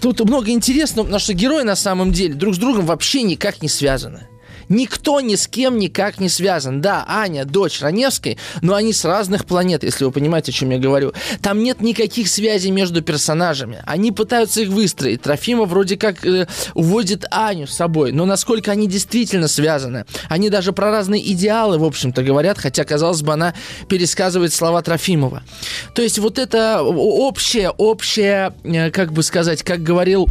[0.01, 3.69] тут много интересного, потому что герои на самом деле друг с другом вообще никак не
[3.69, 4.27] связаны.
[4.69, 6.81] Никто ни с кем никак не связан.
[6.81, 10.77] Да, Аня, дочь Раневской, но они с разных планет, если вы понимаете, о чем я
[10.77, 11.13] говорю.
[11.41, 13.81] Там нет никаких связей между персонажами.
[13.85, 15.21] Они пытаются их выстроить.
[15.21, 18.11] Трофима вроде как э, уводит Аню с собой.
[18.11, 20.05] Но насколько они действительно связаны?
[20.29, 23.53] Они даже про разные идеалы, в общем-то, говорят, хотя, казалось бы, она
[23.87, 25.43] пересказывает слова Трофимова.
[25.93, 30.27] То есть вот это общее, общее, э, как бы сказать, как говорил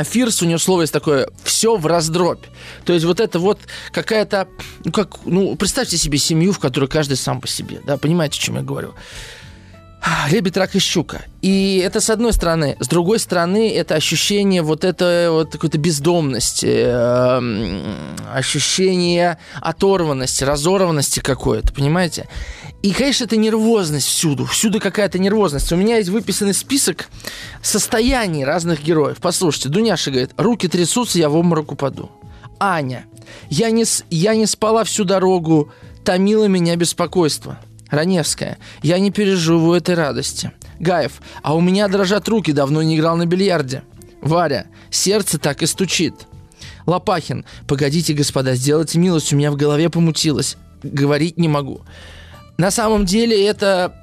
[0.00, 2.46] а Фирс, у него слово есть такое «все в раздробь».
[2.86, 3.60] То есть вот это вот
[3.92, 4.48] какая-то,
[4.82, 8.42] ну как, ну представьте себе семью, в которой каждый сам по себе, да, понимаете, о
[8.42, 8.94] чем я говорю?
[10.30, 11.22] Лебедь, рак и щука.
[11.42, 12.76] И это с одной стороны.
[12.80, 17.82] С другой стороны, это ощущение вот этой вот какой-то бездомности, э,
[18.32, 22.28] ощущение оторванности, разорванности какой-то, понимаете?
[22.82, 24.46] И, конечно, это нервозность всюду.
[24.46, 25.70] Всюду какая-то нервозность.
[25.72, 27.08] У меня есть выписанный список
[27.62, 29.18] состояний разных героев.
[29.20, 32.10] Послушайте, Дуняша говорит, руки трясутся, я в обморок упаду.
[32.58, 33.06] Аня,
[33.48, 35.70] я не, я не спала всю дорогу,
[36.04, 37.58] томило меня беспокойство.
[37.90, 40.52] Раневская, я не переживу этой радости.
[40.78, 43.82] Гаев, а у меня дрожат руки, давно не играл на бильярде.
[44.20, 46.14] Варя, сердце так и стучит.
[46.86, 50.56] Лопахин, погодите, господа, сделайте милость, у меня в голове помутилось.
[50.82, 51.82] Говорить не могу.
[52.56, 54.00] На самом деле это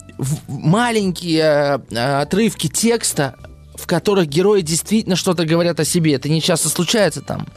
[0.47, 3.36] маленькие э, отрывки текста,
[3.76, 6.13] в которых герои действительно что-то говорят о себе.
[6.13, 7.47] Это не часто случается там.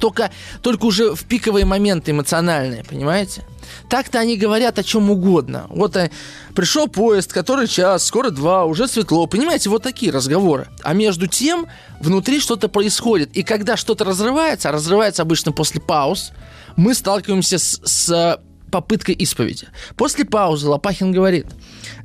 [0.00, 0.30] Только,
[0.62, 3.44] только уже в пиковые моменты эмоциональные, понимаете?
[3.88, 5.66] Так-то они говорят о чем угодно.
[5.70, 6.10] Вот э,
[6.54, 9.26] пришел поезд, который час, скоро два, уже светло.
[9.26, 10.68] Понимаете, вот такие разговоры.
[10.82, 11.66] А между тем
[12.00, 13.36] внутри что-то происходит.
[13.36, 16.32] И когда что-то разрывается, а разрывается обычно после пауз,
[16.76, 19.68] мы сталкиваемся с, с попыткой исповеди.
[19.96, 21.46] После паузы Лопахин говорит,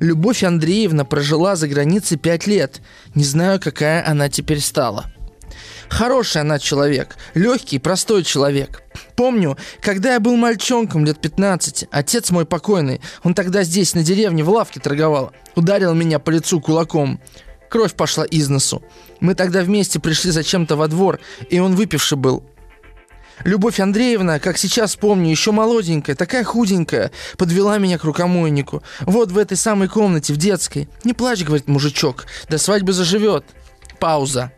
[0.00, 2.80] Любовь Андреевна прожила за границей пять лет.
[3.14, 5.06] Не знаю, какая она теперь стала.
[5.92, 8.82] Хороший она человек, легкий, простой человек.
[9.14, 14.42] Помню, когда я был мальчонком лет 15, отец мой покойный, он тогда здесь, на деревне,
[14.42, 17.20] в лавке торговал, ударил меня по лицу кулаком.
[17.68, 18.82] Кровь пошла из носу.
[19.20, 22.42] Мы тогда вместе пришли зачем-то во двор, и он выпивший был.
[23.44, 28.82] Любовь Андреевна, как сейчас помню, еще молоденькая, такая худенькая, подвела меня к рукомойнику.
[29.00, 30.88] Вот в этой самой комнате, в детской.
[31.04, 33.44] Не плачь, говорит мужичок, до свадьбы заживет.
[34.00, 34.52] Пауза.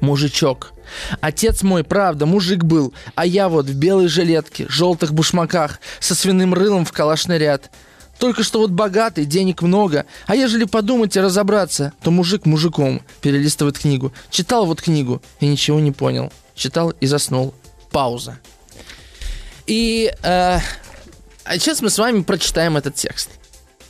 [0.00, 0.72] Мужичок.
[1.20, 6.54] Отец мой, правда, мужик был, а я вот в белой жилетке, желтых бушмаках, со свиным
[6.54, 7.70] рылом в калашный ряд.
[8.18, 10.06] Только что вот богатый, денег много.
[10.26, 14.12] А ежели подумать и разобраться, то мужик мужиком перелистывает книгу.
[14.30, 16.32] Читал вот книгу и ничего не понял.
[16.54, 17.54] Читал и заснул
[17.90, 18.38] пауза.
[19.66, 20.58] И э,
[21.58, 23.30] сейчас мы с вами прочитаем этот текст.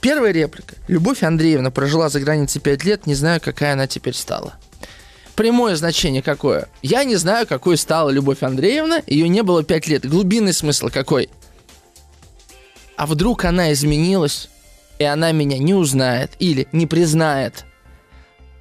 [0.01, 0.75] Первая реплика.
[0.89, 4.55] Любовь Андреевна прожила за границей 5 лет, не знаю, какая она теперь стала.
[5.37, 6.69] Прямое значение какое?
[6.81, 10.09] Я не знаю, какой стала Любовь Андреевна, ее не было 5 лет.
[10.09, 11.29] Глубинный смысл какой?
[12.97, 14.49] А вдруг она изменилась,
[14.99, 17.67] и она меня не узнает или не признает?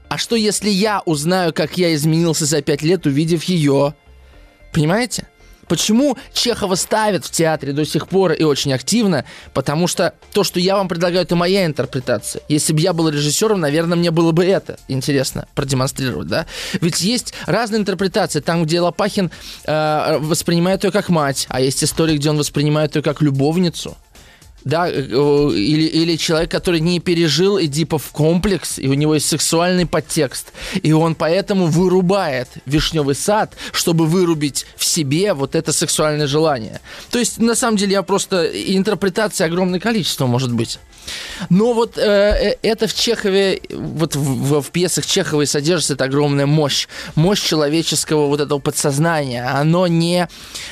[0.10, 3.96] А что если я узнаю, как я изменился за 5 лет, увидев ее?
[4.74, 5.28] Понимаете?
[5.68, 9.26] Почему Чехова ставят в театре до сих пор и очень активно?
[9.54, 12.42] Потому что то, что я вам предлагаю, это моя интерпретация.
[12.50, 16.46] Если бы я был режиссером, наверное, мне было бы это интересно продемонстрировать, да?
[16.82, 18.40] Ведь есть разные интерпретации.
[18.40, 19.32] Там, где Лопахин
[19.66, 23.98] э, воспринимает ее как мать, а есть истории, где он воспринимает ее как любовницу
[24.66, 29.86] да, э, или, или человек, который не пережил Эдипов комплекс, и у него есть сексуальный
[29.86, 30.52] подтекст,
[30.82, 36.82] и он поэтому вырубает вишневый сад, чтобы вырубить в себе вот это сексуальное желание.
[37.12, 40.80] То есть, на самом деле, я просто интерпретации огромное количество может быть.
[41.52, 46.48] Но вот э, э это в Чехове, вот в, в пьесах Чеховой содержится эта огромная
[46.48, 49.48] мощь, мощь человеческого вот этого подсознания.
[49.48, 50.28] Оно не,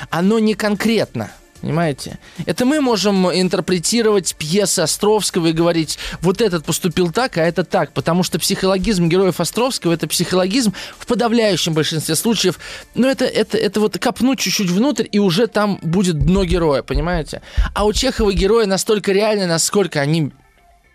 [0.09, 1.29] оно не конкретно.
[1.63, 2.19] Понимаете?
[2.45, 7.93] Это мы можем интерпретировать пьесы Островского и говорить, вот этот поступил так, а это так.
[7.93, 12.59] Потому что психологизм героев Островского это психологизм в подавляющем большинстве случаев.
[12.95, 17.41] Но это, это, это вот копнуть чуть-чуть внутрь, и уже там будет дно героя, понимаете?
[17.73, 20.33] А у Чехова герои настолько реальны, насколько они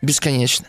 [0.03, 0.67] бесконечны.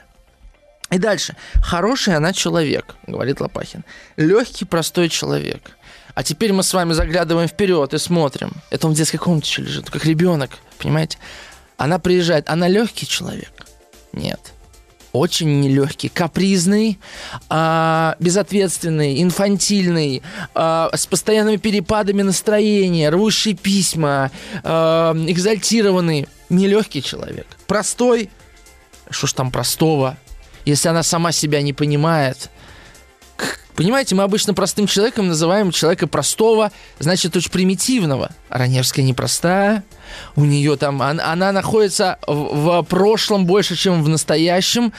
[0.92, 1.36] И дальше.
[1.56, 3.84] Хороший она человек, говорит Лопахин.
[4.16, 5.72] Легкий, простой человек.
[6.16, 8.52] А теперь мы с вами заглядываем вперед и смотрим.
[8.70, 11.18] Это он в детской комнате лежит, как ребенок, понимаете?
[11.78, 13.52] Она приезжает, она легкий человек?
[14.12, 14.54] Нет.
[15.12, 17.00] Очень нелегкий, капризный,
[17.50, 20.22] а, безответственный, инфантильный,
[20.54, 24.30] а, с постоянными перепадами настроения, рвущий письма,
[24.64, 27.48] а, экзальтированный, нелегкий человек.
[27.66, 28.30] Простой,
[29.10, 30.16] что ж там простого,
[30.66, 32.52] если она сама себя не понимает.
[33.80, 38.30] Понимаете, мы обычно простым человеком называем человека простого, значит, очень примитивного.
[38.50, 39.86] Раневская непростая,
[40.36, 44.92] у нее там, она, она находится в, в прошлом больше, чем в настоящем.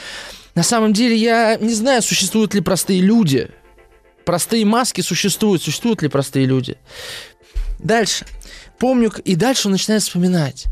[0.55, 3.51] На самом деле, я не знаю, существуют ли простые люди.
[4.25, 6.75] Простые маски существуют, существуют ли простые люди.
[7.77, 8.25] Дальше.
[8.79, 10.65] Помню, и дальше он начинает вспоминать.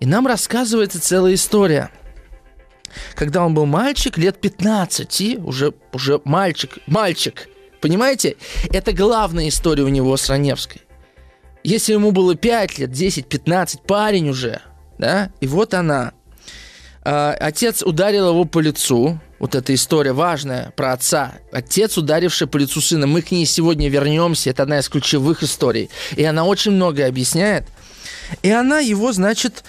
[0.00, 1.90] И нам рассказывается целая история–
[3.14, 7.48] когда он был мальчик, лет 15, уже, уже мальчик, мальчик,
[7.80, 8.36] понимаете?
[8.72, 10.82] Это главная история у него с Раневской.
[11.62, 14.60] Если ему было 5 лет, 10, 15, парень уже,
[14.98, 16.12] да, и вот она.
[17.02, 21.34] А, отец ударил его по лицу, вот эта история важная про отца.
[21.52, 23.06] Отец, ударивший по лицу сына.
[23.06, 24.48] Мы к ней сегодня вернемся.
[24.48, 25.90] Это одна из ключевых историй.
[26.16, 27.64] И она очень многое объясняет.
[28.42, 29.64] И она его, значит,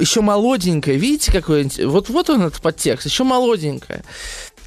[0.00, 0.96] еще молоденькая.
[0.96, 1.70] Видите, какой...
[1.84, 3.06] Вот, вот он этот подтекст.
[3.06, 4.04] Еще молоденькая.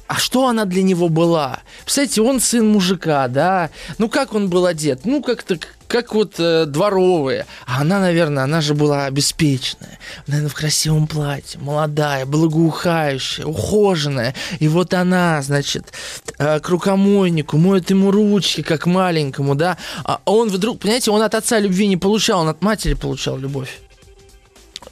[0.06, 1.60] А что она для него была?
[1.84, 3.70] Представляете, он сын мужика, да?
[3.98, 5.04] Ну, как он был одет?
[5.04, 5.58] Ну, как-то
[5.92, 7.44] как вот э, дворовые.
[7.66, 9.98] А она, наверное, она же была обеспеченная.
[10.26, 14.34] Наверное, в красивом платье, молодая, благоухающая, ухоженная.
[14.58, 15.92] И вот она, значит,
[16.38, 19.76] э, к рукомойнику, моет ему ручки, как маленькому, да?
[20.04, 23.78] А он вдруг, понимаете, он от отца любви не получал, он от матери получал любовь.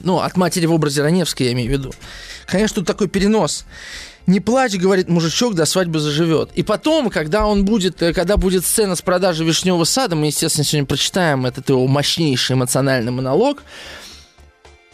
[0.01, 1.93] Ну, от матери в образе Раневской, я имею в виду.
[2.45, 3.65] Конечно, тут такой перенос.
[4.27, 6.51] Не плачь, говорит мужичок, до свадьбы заживет.
[6.53, 10.63] И потом, когда он будет, э, когда будет сцена с продажей вишневого сада, мы, естественно,
[10.63, 13.63] сегодня прочитаем этот его мощнейший эмоциональный монолог,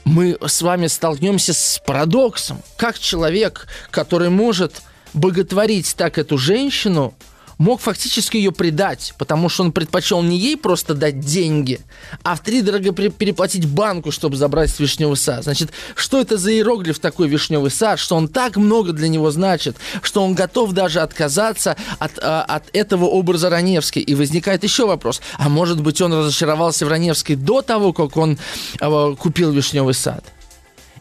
[0.06, 2.62] мы с вами столкнемся с парадоксом.
[2.78, 4.82] Как человек, который может
[5.14, 7.14] боготворить так эту женщину,
[7.58, 11.80] мог фактически ее предать, потому что он предпочел не ей просто дать деньги,
[12.24, 15.44] а в три дорого переплатить банку, чтобы забрать вишневый сад.
[15.44, 19.78] Значит, что это за иероглиф такой вишневый сад, что он так много для него значит,
[20.02, 24.02] что он готов даже отказаться от, а, от этого образа Раневской.
[24.02, 28.38] И возникает еще вопрос, а может быть он разочаровался в Раневской до того, как он
[28.80, 30.24] а, купил вишневый сад?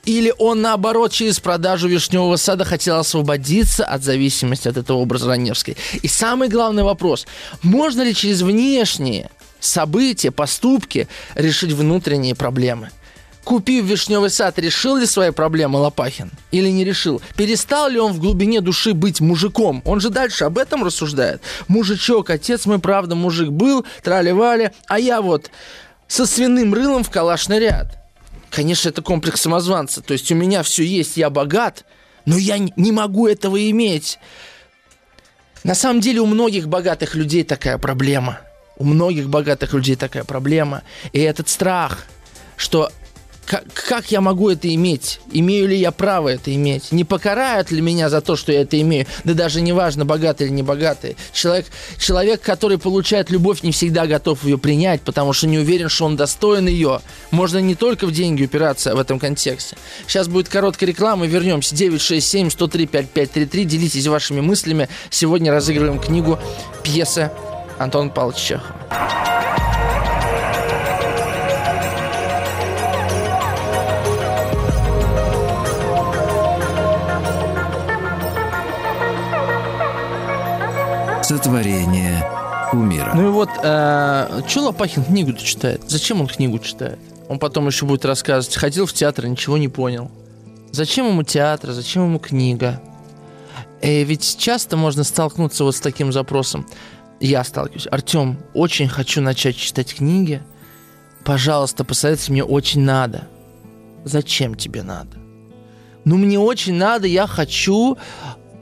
[0.07, 5.77] Или он, наоборот, через продажу вишневого сада хотел освободиться от зависимости от этого образа Раневской?
[6.01, 7.27] И самый главный вопрос,
[7.63, 12.91] можно ли через внешние события, поступки решить внутренние проблемы?
[13.43, 16.31] Купив вишневый сад, решил ли свои проблемы Лопахин?
[16.53, 17.21] Или не решил?
[17.37, 19.83] Перестал ли он в глубине души быть мужиком?
[19.85, 21.43] Он же дальше об этом рассуждает.
[21.67, 25.51] Мужичок, отец мой, правда, мужик был, трали-вали, а я вот
[26.07, 28.06] со свиным рылом в калашный ряд.
[28.51, 30.03] Конечно, это комплекс самозванца.
[30.03, 31.85] То есть у меня все есть, я богат,
[32.25, 34.19] но я не могу этого иметь.
[35.65, 38.41] На самом деле у многих богатых людей такая проблема.
[38.77, 40.83] У многих богатых людей такая проблема.
[41.13, 42.07] И этот страх,
[42.57, 42.93] что
[43.47, 45.21] как, как я могу это иметь?
[45.31, 46.91] Имею ли я право это иметь?
[46.91, 49.07] Не покарают ли меня за то, что я это имею?
[49.25, 51.17] Да даже не важно, богатый или не богатый.
[51.33, 51.67] Человек,
[51.99, 56.17] человек, который получает любовь, не всегда готов ее принять, потому что не уверен, что он
[56.17, 57.01] достоин ее.
[57.31, 59.77] Можно не только в деньги упираться в этом контексте.
[60.09, 61.75] Сейчас будет короткая реклама, вернемся.
[61.75, 63.65] 967 103 5533.
[63.65, 64.89] Делитесь вашими мыслями.
[65.11, 66.39] Сегодня разыгрываем книгу
[66.83, 67.31] пьесы
[67.79, 70.16] Антона Павловича Чехова.
[81.27, 82.25] Сотворение
[82.73, 83.13] умира.
[83.17, 85.83] Ну и вот, э, что Лопахин книгу-то читает?
[85.89, 87.01] Зачем он книгу читает?
[87.29, 88.57] Он потом еще будет рассказывать.
[88.57, 90.09] Ходил в театр, ничего не понял.
[90.71, 91.73] Зачем ему театр?
[91.73, 92.81] Зачем ему книга?
[93.83, 96.65] И э, ведь часто можно столкнуться вот с таким запросом.
[97.19, 97.89] Я сталкиваюсь.
[97.91, 100.41] Артем, очень хочу начать читать книги.
[101.25, 103.27] Пожалуйста, посоветуйте, мне очень надо.
[104.05, 105.17] Зачем тебе надо?
[106.05, 107.99] Ну, мне очень надо, я хочу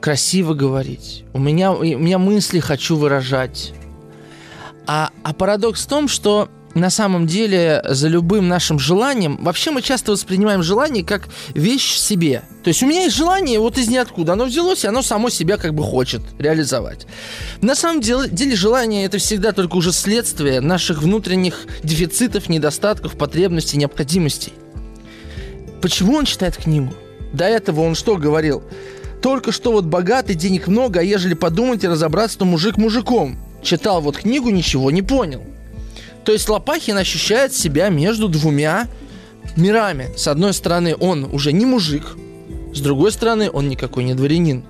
[0.05, 1.23] красиво говорить.
[1.33, 3.73] У меня, у меня мысли хочу выражать.
[4.85, 9.81] А, а парадокс в том, что на самом деле за любым нашим желанием, вообще мы
[9.81, 12.43] часто воспринимаем желание как вещь в себе.
[12.63, 15.57] То есть у меня есть желание вот из ниоткуда, оно взялось, и оно само себя
[15.57, 17.07] как бы хочет реализовать.
[17.61, 23.77] На самом деле, деле желание это всегда только уже следствие наших внутренних дефицитов, недостатков, потребностей,
[23.77, 24.53] необходимостей.
[25.81, 26.93] Почему он читает книгу?
[27.33, 28.61] До этого он что говорил?
[29.21, 33.37] Только что вот богатый, денег много, а ежели подумать и разобраться, то мужик мужиком.
[33.63, 35.41] Читал вот книгу, ничего не понял.
[36.23, 38.87] То есть Лопахин ощущает себя между двумя
[39.55, 40.09] мирами.
[40.15, 42.17] С одной стороны, он уже не мужик,
[42.75, 44.63] с другой стороны, он никакой не дворянин.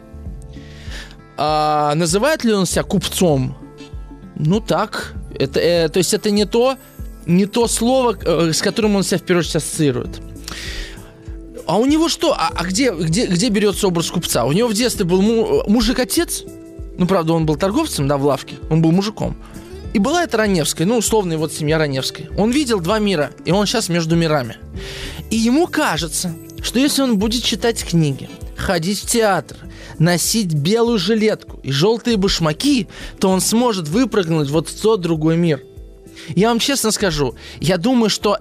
[1.38, 3.58] А называет ли он себя купцом?
[4.36, 5.14] Ну так.
[5.38, 6.78] Это, э, то есть это не то,
[7.26, 10.22] не то слово, э, с которым он себя в первую очередь ассоциирует.
[11.65, 12.34] А у него что?
[12.34, 14.45] А, а где, где, где берется образ купца?
[14.45, 16.43] У него в детстве был му, мужик-отец.
[16.97, 18.56] Ну, правда, он был торговцем, да, в лавке.
[18.69, 19.36] Он был мужиком.
[19.93, 22.30] И была это Раневская, ну, условно, вот семья Раневской.
[22.38, 24.58] Он видел два мира, и он сейчас между мирами.
[25.30, 29.58] И ему кажется, что если он будет читать книги, ходить в театр,
[29.97, 32.88] носить белую жилетку и желтые башмаки,
[33.19, 35.63] то он сможет выпрыгнуть вот в тот другой мир.
[36.30, 38.38] Я вам честно скажу, я думаю, что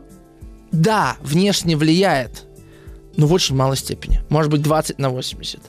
[0.73, 2.45] да, внешне влияет,
[3.17, 4.21] но в очень малой степени.
[4.29, 5.61] Может быть, 20 на 80.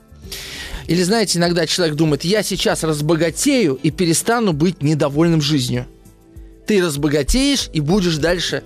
[0.87, 5.87] Или, знаете, иногда человек думает, я сейчас разбогатею и перестану быть недовольным жизнью.
[6.67, 8.63] Ты разбогатеешь и будешь дальше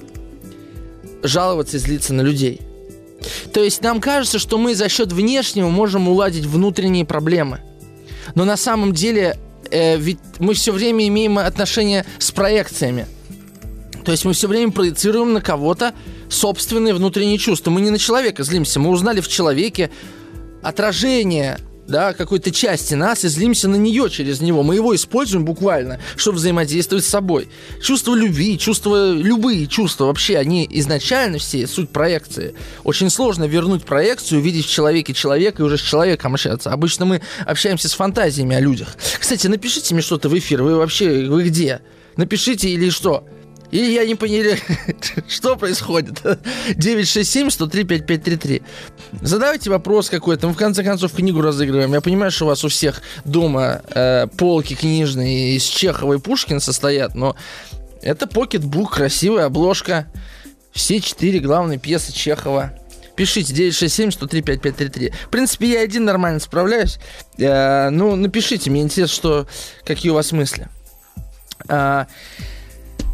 [1.24, 2.62] жаловаться и злиться на людей.
[3.54, 7.62] То есть нам кажется, что мы за счет внешнего можем уладить внутренние проблемы.
[8.36, 9.38] Но на самом деле
[9.72, 13.08] э, ведь мы все время имеем отношение с проекциями.
[14.06, 15.94] То есть мы все время проецируем на кого-то
[16.30, 17.72] собственные внутренние чувства.
[17.72, 19.92] Мы не на человека злимся, мы узнали в человеке
[20.62, 21.60] отражение
[21.90, 24.64] да, какой-то части нас и злимся на нее через него.
[24.64, 27.50] Мы его используем буквально, чтобы взаимодействовать с собой.
[27.82, 32.54] Чувство любви, чувства, любые чувства вообще, они изначально все суть проекции.
[32.84, 36.72] Очень сложно вернуть проекцию, увидеть в человеке человека и уже с человеком общаться.
[36.72, 38.96] Обычно мы общаемся с фантазиями о людях.
[39.20, 40.62] Кстати, напишите мне что-то в эфир.
[40.62, 41.82] Вы вообще, вы где?
[42.16, 43.26] Напишите или что?
[43.72, 44.60] Или я не поняли,
[45.28, 46.22] что происходит.
[46.72, 48.64] 967-103-5533.
[49.22, 50.48] Задавайте вопрос какой-то.
[50.48, 51.94] Мы в конце концов книгу разыгрываем.
[51.94, 56.60] Я понимаю, что у вас у всех дома э, полки книжные из Чехова и Пушкина
[56.60, 57.36] состоят, но
[58.02, 60.08] это покетбук, красивая обложка.
[60.72, 62.74] Все четыре главные пьесы Чехова.
[63.16, 65.14] Пишите 967-103-5533.
[65.26, 67.00] В принципе, я один нормально справляюсь.
[67.38, 69.48] Э, ну, напишите, мне интересно, что,
[69.84, 70.70] какие у вас мысли.
[71.68, 72.06] Э,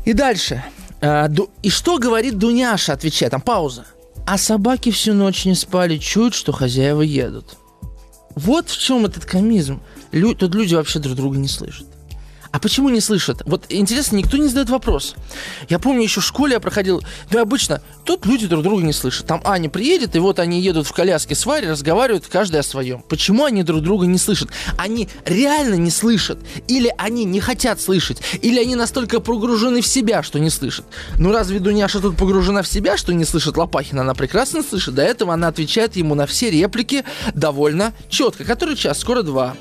[0.06, 0.63] и дальше.
[1.02, 1.30] А,
[1.62, 3.86] и что говорит Дуняша, отвечает, там пауза.
[4.26, 7.58] А собаки всю ночь не спали, чуют, что хозяева едут.
[8.36, 9.82] Вот в чем этот комизм.
[10.12, 11.88] Лю- тут люди вообще друг друга не слышат.
[12.56, 13.41] А почему не слышат?
[13.46, 15.15] Вот интересно, никто не задает вопрос.
[15.68, 19.28] Я помню, еще в школе я проходил, да обычно, тут люди друг друга не слышат.
[19.28, 23.04] Там Аня приедет, и вот они едут в коляске с Варей, разговаривают каждый о своем.
[23.10, 24.52] Почему они друг друга не слышат?
[24.78, 26.39] Они реально не слышат.
[26.70, 28.22] Или они не хотят слышать.
[28.41, 30.86] Или они настолько погружены в себя, что не слышат.
[31.20, 34.00] Ну разве Дуняша тут погружена в себя, что не слышит Лопахина?
[34.00, 34.96] Она прекрасно слышит.
[34.96, 38.46] До этого она отвечает ему на все реплики довольно четко.
[38.46, 39.00] Который час?
[39.00, 39.58] Скоро два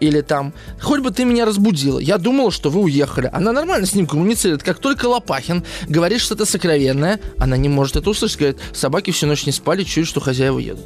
[0.00, 3.30] или там, хоть бы ты меня разбудила, я думала, что вы уехали.
[3.32, 4.62] Она нормально с ним коммуницирует.
[4.62, 8.38] Как только Лопахин говорит что-то сокровенное, она не может это услышать.
[8.38, 10.84] Говорит, собаки всю ночь не спали, чуют, что хозяева едут.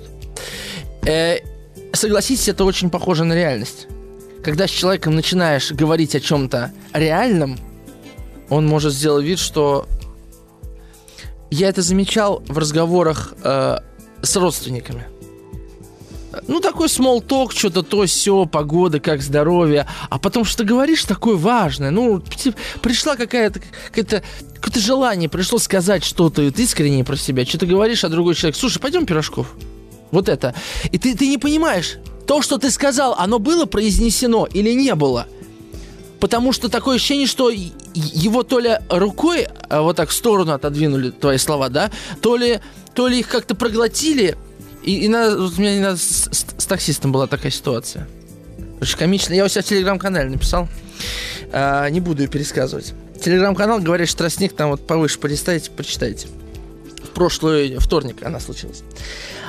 [1.06, 1.38] Э,
[1.92, 3.86] согласитесь, это очень похоже на реальность.
[4.44, 7.58] Когда с человеком начинаешь говорить о чем-то реальном,
[8.48, 9.86] он может сделать вид, что...
[11.50, 13.78] Я это замечал в разговорах э,
[14.20, 15.04] с родственниками–
[16.46, 19.86] ну, такой talk, что-то то, все, погода, как здоровье.
[20.10, 21.90] А потом что говоришь такое важное.
[21.90, 22.22] Ну,
[22.82, 24.22] пришла какая-то, какая-то,
[24.54, 27.44] какое-то желание, пришло сказать что-то искреннее про себя.
[27.44, 29.54] Что-то говоришь, а другой человек, слушай, пойдем пирожков.
[30.10, 30.54] Вот это.
[30.90, 35.26] И ты, ты не понимаешь, то, что ты сказал, оно было произнесено или не было.
[36.20, 37.50] Потому что такое ощущение, что
[37.94, 42.60] его то ли рукой а вот так в сторону отодвинули твои слова, да, то ли,
[42.94, 44.36] то ли их как-то проглотили,
[44.88, 48.08] и, и на, у меня на, с, с таксистом была такая ситуация.
[48.80, 49.34] Очень комично.
[49.34, 50.66] Я у себя в телеграм-канале написал.
[51.52, 52.94] А, не буду ее пересказывать.
[53.22, 56.28] Телеграм-канал, говорит, что тростник, там вот повыше полистайте, почитайте.
[57.04, 58.82] В прошлый вторник она случилась.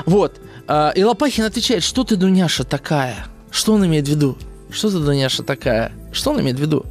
[0.06, 0.42] Вот.
[0.68, 3.28] А, и Лопахин отвечает, что ты, Дуняша, такая?
[3.50, 4.38] Что он имеет в виду?
[4.70, 5.94] Что ты, Дуняша, такая?
[6.12, 6.86] Что он имеет в виду?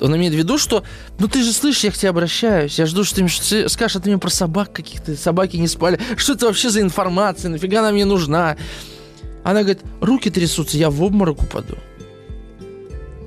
[0.00, 0.84] Он имеет в виду, что,
[1.18, 4.00] ну ты же слышишь, я к тебе обращаюсь, я жду, что ты мне скажешь, а
[4.00, 5.98] ты мне про собак каких-то, собаки не спали.
[6.16, 8.56] Что это вообще за информация, нафига она мне нужна?
[9.44, 11.76] Она говорит, руки трясутся, я в обморок упаду.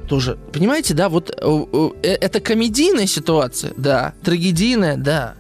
[0.08, 1.66] Тоже, понимаете, да, вот э,
[2.04, 5.36] э, это комедийная ситуация, да, трагедийная, да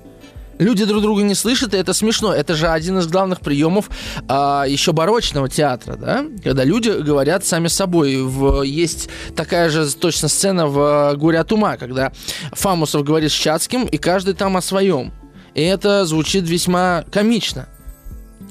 [0.61, 2.33] люди друг друга не слышат, и это смешно.
[2.33, 3.89] Это же один из главных приемов
[4.27, 6.25] а, еще барочного театра, да?
[6.43, 8.21] Когда люди говорят сами собой.
[8.21, 12.11] В, есть такая же точно сцена в «Горе от ума», когда
[12.53, 15.11] Фамусов говорит с Чацким, и каждый там о своем.
[15.55, 17.67] И это звучит весьма комично.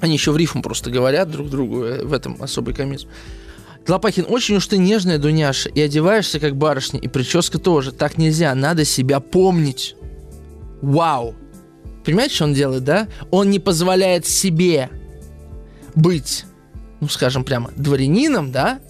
[0.01, 3.09] Они еще в рифму просто говорят друг другу, э, в этом особый комизм.
[3.87, 7.93] Лопахин, очень уж ты нежная, Дуняша, и одеваешься как барышня, и прическа тоже.
[7.93, 9.97] Так нельзя, надо себя помнить.
[10.83, 11.35] Вау!
[12.11, 13.07] Понимаете, что он делает, да?
[13.31, 14.91] Он не позволяет себе
[15.95, 16.45] быть,
[17.01, 18.81] ну, скажем прямо, дворянином, да?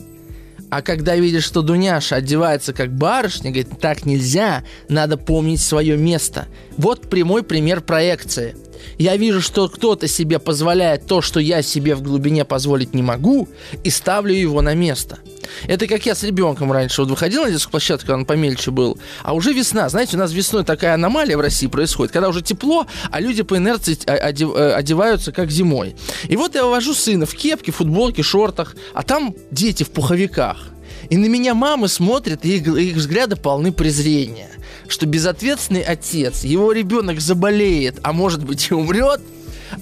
[0.71, 6.49] А когда видишь, что Дуняша одевается как барышня, говорит, так нельзя, надо помнить свое место.
[6.79, 8.57] Вот прямой пример проекции–
[8.99, 13.49] я вижу, что кто-то себе позволяет то, что я себе в глубине позволить не могу,
[13.85, 15.19] и ставлю его на место.
[15.67, 19.35] Это как я с ребенком раньше вот выходил на детскую площадку, он помельче был, а
[19.35, 19.89] уже весна.
[19.89, 23.57] Знаете, у нас весной такая аномалия в России происходит, когда уже тепло, а люди по
[23.57, 25.97] инерции э, одеваются как зимой.
[26.29, 30.59] И вот я вывожу сына в кепке, футболке, шортах, а там дети в пуховиках.
[31.09, 34.51] И на меня мамы смотрят, и их, их взгляды полны презрения
[34.91, 39.21] что безответственный отец, его ребенок заболеет, а может быть и умрет,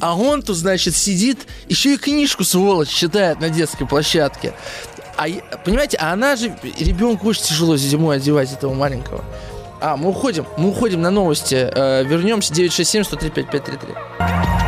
[0.01, 4.55] а он тут, значит, сидит, еще и книжку, сволочь, читает на детской площадке.
[5.17, 5.27] А,
[5.65, 9.25] понимаете, а она же, ребенку очень тяжело зимой одевать этого маленького.
[9.81, 11.55] А, мы уходим, мы уходим на новости.
[11.55, 14.68] Э, вернемся, 967 103 5533.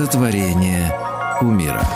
[0.00, 0.98] Сотворение
[1.42, 1.86] умира.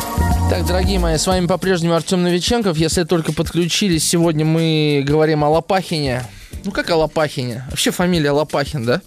[0.51, 2.77] Так, дорогие мои, с вами по-прежнему Артем Новиченков.
[2.77, 6.23] Если только подключились, сегодня мы говорим о Лопахине.
[6.67, 7.65] Ну, как о Лопахине?
[7.71, 9.01] Вообще фамилия Лопахин, да?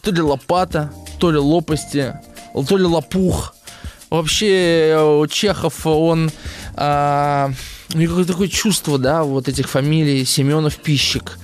[0.00, 2.14] То ли Лопата, то ли Лопасти,
[2.66, 3.54] то ли Лопух.
[4.08, 6.30] Вообще, э, Чехов, он...
[6.76, 7.50] А,
[7.92, 11.38] у него такое чувство, да, вот этих фамилий Семенов Пищик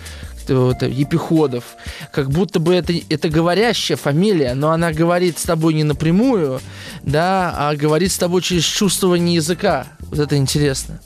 [0.51, 1.65] вот, Епиходов,
[2.13, 6.61] как будто бы это, это говорящая фамилия, но она говорит с тобой не напрямую,
[7.03, 9.87] да, а говорит с тобой через чувствование языка.
[10.11, 11.01] Вот это интересно.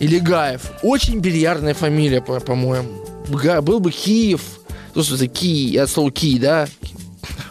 [0.00, 0.62] Или Гаев.
[0.82, 2.88] Очень бильярдная фамилия, по- по-моему.
[3.62, 4.40] Был бы Киев.
[4.94, 6.66] Ну, что это Ки, от слова Ки, да?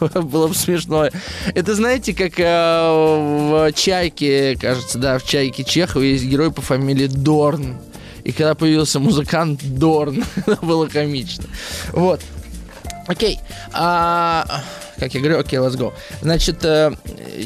[0.00, 1.08] Было бы смешно.
[1.54, 7.06] Это знаете, как э, в «Чайке», кажется, да, в «Чайке» Чехова есть герой по фамилии
[7.06, 7.76] Дорн.
[8.24, 10.24] И когда появился музыкант Дорн,
[10.62, 11.44] было комично.
[11.92, 12.20] Вот.
[13.06, 13.40] Окей.
[13.72, 14.62] А,
[15.00, 15.94] как я говорю, окей, let's go.
[16.20, 16.92] Значит, э,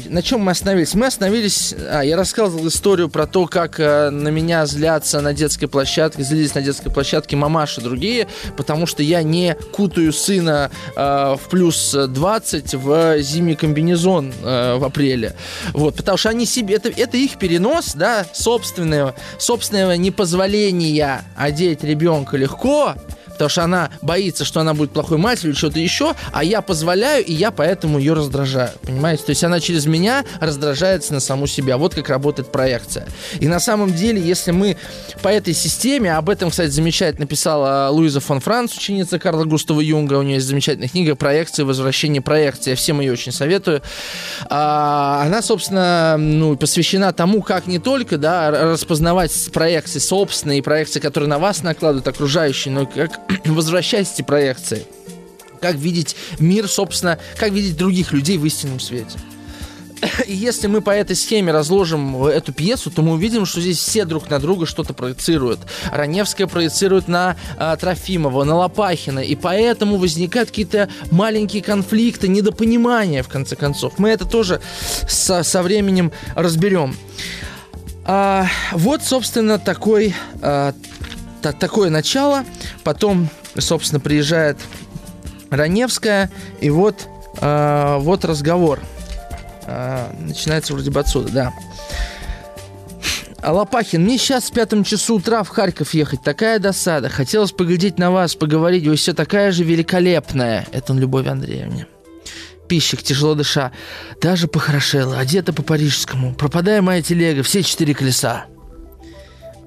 [0.09, 0.93] на чем мы остановились?
[0.93, 1.73] Мы остановились...
[1.89, 6.53] А, я рассказывал историю про то, как э, на меня злятся на детской площадке, злились
[6.53, 8.27] на детской площадке мамаши другие,
[8.57, 14.83] потому что я не кутаю сына э, в плюс 20 в зимний комбинезон э, в
[14.83, 15.33] апреле.
[15.71, 16.75] Вот, потому что они себе...
[16.75, 22.95] Это, это их перенос, да, собственного, собственного непозволения одеть ребенка легко,
[23.35, 27.23] потому что она боится, что она будет плохой матерью или что-то еще, а я позволяю,
[27.23, 28.71] и я поэтому ее раздражаю.
[28.81, 29.23] Понимаете?
[29.23, 31.77] То есть она через меня раздражается на саму себя.
[31.77, 33.07] Вот как работает проекция.
[33.39, 34.77] И на самом деле, если мы
[35.21, 40.13] по этой системе, об этом, кстати, замечательно написала Луиза фон Франц, ученица Карла Густава Юнга,
[40.13, 41.65] у нее есть замечательная книга «Проекция.
[41.65, 42.71] Возвращение проекции».
[42.71, 43.81] Я всем ее очень советую.
[44.49, 51.29] А, она, собственно, ну, посвящена тому, как не только да, распознавать проекции собственные, проекции, которые
[51.29, 54.85] на вас накладывают окружающие, но как возвращать эти проекции.
[55.61, 59.17] Как видеть мир, собственно, как видеть других людей в истинном свете.
[60.27, 64.05] И если мы по этой схеме разложим эту пьесу, то мы увидим, что здесь все
[64.05, 65.59] друг на друга что-то проецируют.
[65.91, 73.27] Раневская проецирует на а, Трофимова, на Лопахина, и поэтому возникают какие-то маленькие конфликты, недопонимания, в
[73.27, 73.93] конце концов.
[73.97, 74.61] Мы это тоже
[75.07, 76.95] со, со временем разберем.
[78.03, 80.73] А, вот, собственно, такой, а,
[81.45, 82.43] та, такое начало.
[82.83, 84.57] Потом, собственно, приезжает
[85.51, 87.07] Раневская, и вот,
[87.39, 88.79] э, вот разговор.
[89.67, 91.53] Э, начинается вроде бы отсюда, да.
[93.43, 96.23] Лопахин, мне сейчас в пятом часу утра в Харьков ехать.
[96.23, 97.09] Такая досада.
[97.09, 98.87] Хотелось поглядеть на вас, поговорить.
[98.87, 100.65] Вы все такая же великолепная.
[100.71, 101.85] Это он Любовь Андреевне.
[102.67, 103.71] Пищик, тяжело дыша.
[104.19, 106.33] Даже похорошела, одета по-парижскому.
[106.33, 108.47] Пропадая моя телега, все четыре колеса.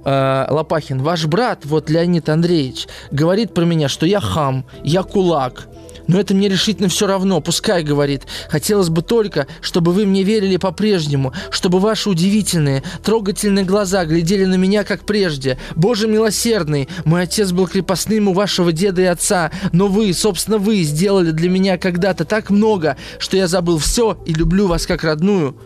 [0.04, 5.68] Э, Лопахин, ваш брат, вот Леонид Андреевич, говорит про меня, что я хам, я кулак.
[6.06, 8.22] Но это мне решительно все равно, пускай говорит.
[8.48, 14.54] Хотелось бы только, чтобы вы мне верили по-прежнему, чтобы ваши удивительные, трогательные глаза глядели на
[14.54, 15.58] меня, как прежде.
[15.76, 20.82] Боже милосердный, мой отец был крепостным у вашего деда и отца, но вы, собственно, вы
[20.82, 25.56] сделали для меня когда-то так много, что я забыл все и люблю вас как родную,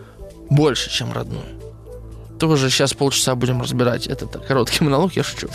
[0.49, 1.62] больше, чем родную
[2.39, 5.47] тоже сейчас полчаса будем разбирать этот короткий монолог, я шучу.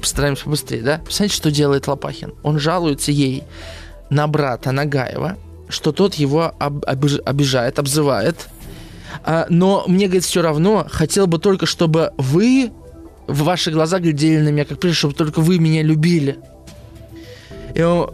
[0.00, 0.98] Постараемся быстрее, да?
[0.98, 2.34] Представляете, что делает Лопахин?
[2.42, 3.44] Он жалуется ей
[4.10, 5.36] на брата Нагаева,
[5.68, 8.48] что тот его об, обижает, обзывает.
[9.24, 12.72] А, но мне, говорит, все равно, хотел бы только, чтобы вы
[13.26, 16.38] в ваши глаза глядели на меня, как прежде, чтобы только вы меня любили.
[17.74, 18.12] И он,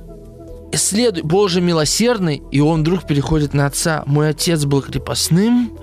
[0.72, 4.02] исследуй, Боже милосердный, и он вдруг переходит на отца.
[4.06, 5.78] Мой отец был крепостным,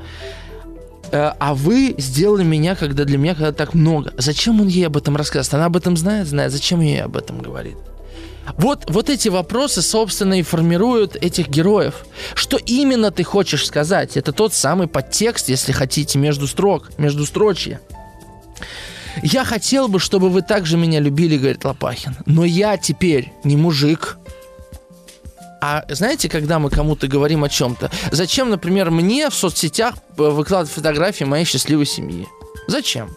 [1.11, 4.13] а вы сделали меня, когда для меня когда так много.
[4.17, 5.53] Зачем он ей об этом рассказывает?
[5.53, 6.51] Она об этом знает, знает.
[6.51, 7.77] Зачем ей об этом говорит?
[8.57, 12.05] Вот, вот эти вопросы, собственно, и формируют этих героев.
[12.35, 14.17] Что именно ты хочешь сказать?
[14.17, 17.79] Это тот самый подтекст, если хотите, между строк, между строчья.
[19.21, 22.15] Я хотел бы, чтобы вы также меня любили, говорит Лопахин.
[22.25, 24.17] Но я теперь не мужик.
[25.65, 30.69] А знаете, когда мы кому-то говорим о чем-то, зачем, например, мне в соцсетях э, выкладывать
[30.69, 32.27] фотографии моей счастливой семьи?
[32.67, 33.09] Зачем?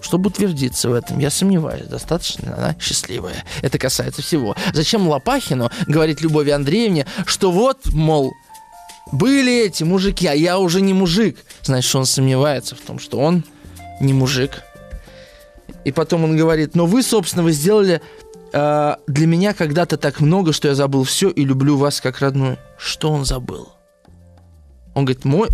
[0.00, 1.18] чтобы утвердиться в этом.
[1.18, 3.44] Я сомневаюсь, достаточно она счастливая.
[3.62, 4.54] Это касается всего.
[4.72, 8.32] Зачем Лопахину говорить Любови Андреевне, что вот, мол,
[9.10, 11.36] были эти мужики, а я уже не мужик.
[11.62, 13.44] Значит, он сомневается в том, что он
[14.00, 14.62] не мужик.
[15.84, 18.00] И потом он говорит, но вы, собственно, вы сделали
[18.52, 22.58] э, для меня когда-то так много, что я забыл все и люблю вас как родную.
[22.78, 23.72] Что он забыл?
[24.94, 25.48] Он говорит, мой,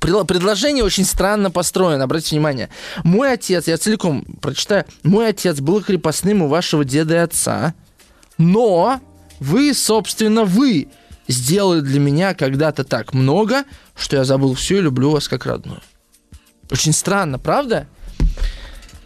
[0.00, 2.68] предложение очень странно построено, обратите внимание.
[3.04, 7.74] Мой отец, я целиком прочитаю, мой отец был крепостным у вашего деда и отца,
[8.38, 9.00] но
[9.40, 10.88] вы, собственно, вы
[11.28, 15.80] сделали для меня когда-то так много, что я забыл все и люблю вас как родную.
[16.70, 17.86] Очень странно, правда?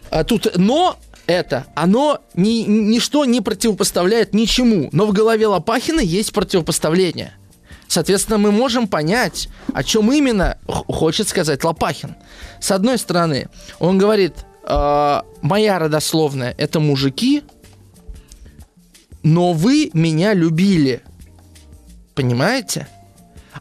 [0.09, 0.97] А тут но
[1.27, 4.89] это, оно ни, ничто не противопоставляет ничему.
[4.91, 7.33] Но в голове Лопахина есть противопоставление–
[7.93, 12.15] Соответственно, мы можем понять, о чем именно хочет сказать Лопахин.
[12.59, 17.43] С одной стороны, он говорит, э, моя родословная это мужики,
[19.21, 21.03] но вы меня любили.
[22.15, 22.87] Понимаете?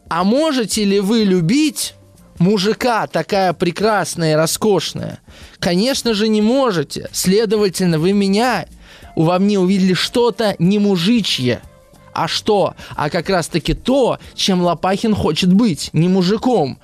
[0.08, 1.94] А можете ли вы любить
[2.42, 5.20] мужика такая прекрасная и роскошная?
[5.58, 7.08] Конечно же, не можете.
[7.12, 8.66] Следовательно, вы меня
[9.16, 11.60] во мне увидели что-то не мужичье–
[12.12, 12.74] а что?
[12.94, 16.78] А как раз-таки то, чем Лопахин хочет быть, не мужиком.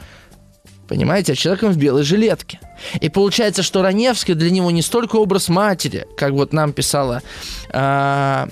[0.88, 2.60] Понимаете, а человеком в белой жилетке.
[3.00, 7.22] И получается, что Раневский для него не столько образ матери, как вот нам писала
[7.70, 8.46] э,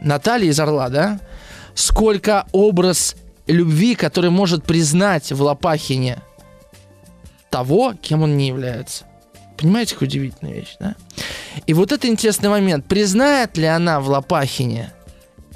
[0.00, 1.20] Наталья из Орла, да,
[1.74, 3.14] сколько образ
[3.50, 6.18] любви, который может признать в Лопахине
[7.50, 9.04] того, кем он не является.
[9.56, 10.94] Понимаете, какая удивительная вещь, да?
[11.66, 12.86] И вот это интересный момент.
[12.86, 14.92] Признает ли она в Лопахине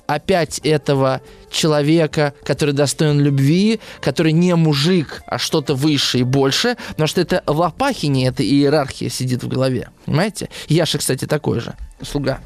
[0.07, 7.07] опять этого человека, который достоин любви, который не мужик, а что-то выше и больше, потому
[7.07, 9.89] что это в Лопахине, эта иерархия сидит в голове.
[10.05, 10.51] Понимаете?
[10.69, 11.75] Яша, кстати, такой же.
[12.03, 12.41] Слуга.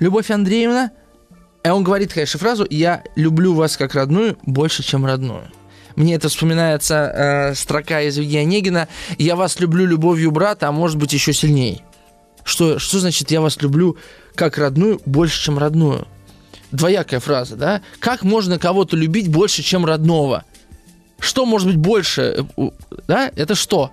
[0.00, 0.90] Любовь Андреевна,
[1.66, 5.50] и он говорит, конечно, фразу «Я люблю вас как родную больше, чем родную».
[5.94, 8.88] Мне это вспоминается э, строка из Евгения Онегина
[9.18, 11.80] «Я вас люблю любовью брата, а может быть еще сильнее».
[12.44, 13.96] Что, что значит «я вас люблю
[14.34, 16.06] как родную больше, чем родную»?
[16.72, 17.82] двоякая фраза, да?
[17.98, 20.44] Как можно кого-то любить больше, чем родного?
[21.18, 22.70] Что может быть больше, э,
[23.06, 23.30] да?
[23.34, 23.90] Это что?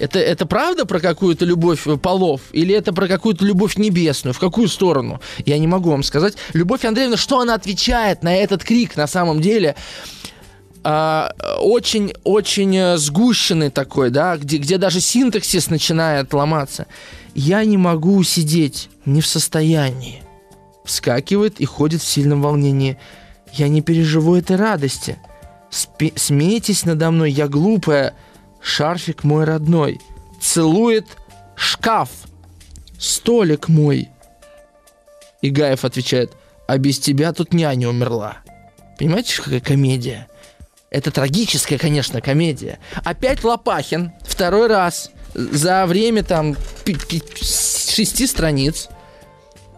[0.00, 2.40] Это, это правда про какую-то любовь э, полов?
[2.52, 4.34] Или это про какую-то любовь небесную?
[4.34, 5.20] В какую сторону?
[5.44, 6.34] Я не могу вам сказать.
[6.54, 9.76] Любовь Андреевна, что она отвечает на этот крик на самом деле?
[10.82, 16.86] очень-очень а, сгущенный такой, да, где, где даже синтаксис начинает ломаться.
[17.34, 20.22] Я не могу сидеть, не в состоянии
[20.90, 22.98] вскакивает и ходит в сильном волнении.
[23.52, 25.18] «Я не переживу этой радости.
[25.70, 28.14] Спи- смейтесь надо мной, я глупая.
[28.62, 30.00] Шарфик мой родной.
[30.40, 31.06] Целует
[31.56, 32.10] шкаф.
[32.98, 34.08] Столик мой».
[35.42, 36.32] И Гаев отвечает,
[36.66, 38.38] «А без тебя тут няня умерла».
[38.98, 40.28] Понимаете, какая комедия?
[40.90, 42.78] Это трагическая, конечно, комедия.
[43.04, 48.88] Опять Лопахин, второй раз, за время там шести страниц–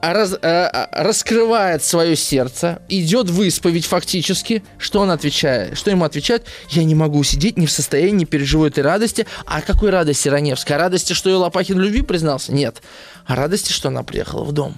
[0.03, 5.79] раз, э, раскрывает свое сердце, идет в исповедь фактически, что он отвечает?
[5.79, 6.47] Что ему отвечает?
[6.71, 9.27] Я не могу сидеть, не в состоянии, не переживу этой радости.
[9.47, 10.75] А какой радости Раневской?
[10.75, 12.53] О радости, что и Лопахин в любви признался?
[12.53, 12.83] Нет.
[13.27, 14.75] О радости, что она приехала в дом.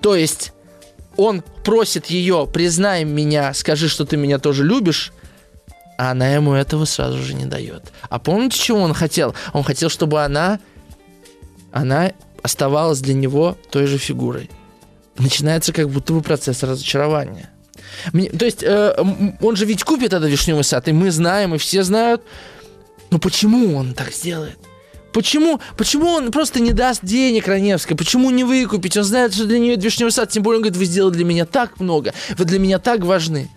[0.00, 0.52] То есть
[1.16, 5.12] он просит ее, признай меня, скажи, что ты меня тоже любишь,
[5.98, 7.92] а она ему этого сразу же не дает.
[8.08, 9.34] А помните, чего он хотел?
[9.52, 10.58] Он хотел, чтобы она,
[11.72, 14.50] она оставалась для него той же фигурой.
[15.18, 17.50] Начинается как будто бы процесс разочарования.
[18.12, 18.94] Мне, то есть э,
[19.40, 22.22] он же ведь купит этот вишневый сад, и мы знаем, и все знают.
[23.10, 24.58] Но почему он так сделает?
[25.12, 27.96] Почему, почему он просто не даст денег Раневской?
[27.96, 28.96] Почему не выкупить?
[28.96, 30.30] Он знает, что для нее вишневый сад.
[30.30, 32.14] Тем более он говорит, вы сделали для меня так много.
[32.38, 33.50] Вы для меня так важны.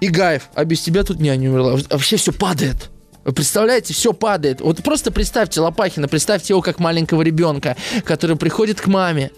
[0.00, 1.78] И Гаев, а без тебя тут няня умерла.
[1.90, 2.90] Вообще все падает.
[3.24, 4.60] Вы представляете, все падает.
[4.60, 9.30] Вот просто представьте Лопахина, представьте его как маленького ребенка, который приходит к маме,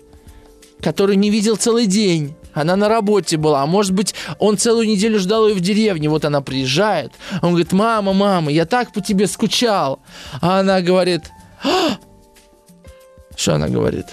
[0.80, 2.34] который не видел целый день.
[2.52, 6.08] Она на работе была, а может быть, он целую неделю ждал ее в деревне.
[6.08, 7.12] Вот она приезжает,
[7.42, 10.00] он говорит, мама, мама, я так по тебе скучал.
[10.40, 11.30] А она говорит,
[11.62, 11.98] а!
[13.36, 14.06] что она говорит?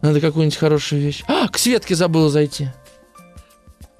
[0.00, 1.22] Надо какую-нибудь хорошую вещь.
[1.28, 2.68] А, к Светке забыла зайти.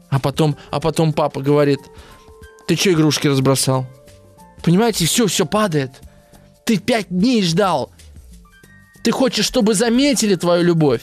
[0.09, 1.81] А потом, а потом папа говорит,
[2.67, 3.87] ты что игрушки разбросал?
[4.65, 5.91] Понимаете, все, все падает.
[6.65, 7.93] Ты пять дней ждал.
[9.05, 11.03] Ты хочешь, чтобы заметили твою любовь.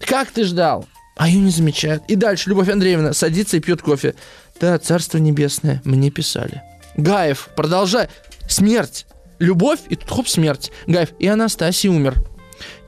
[0.00, 0.86] Как ты ждал?
[1.16, 2.02] А ее не замечают.
[2.08, 4.14] И дальше Любовь Андреевна садится и пьет кофе.
[4.58, 6.62] Да, царство небесное, мне писали.
[6.96, 8.08] Гаев, продолжай.
[8.48, 9.06] Смерть.
[9.38, 10.72] Любовь, и тут хоп, смерть.
[10.86, 12.24] Гаев, и Анастасий умер.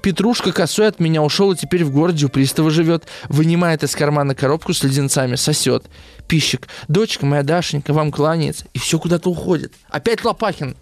[0.07, 3.09] Петрушка косой от меня ушел и теперь в городе у пристава живет.
[3.29, 5.87] Вынимает из кармана коробку с леденцами, сосет.
[6.29, 8.67] Пищик, дочка моя Дашенька вам кланяется.
[8.73, 9.73] И все куда-то уходит.
[9.89, 10.77] Опять Лопахин.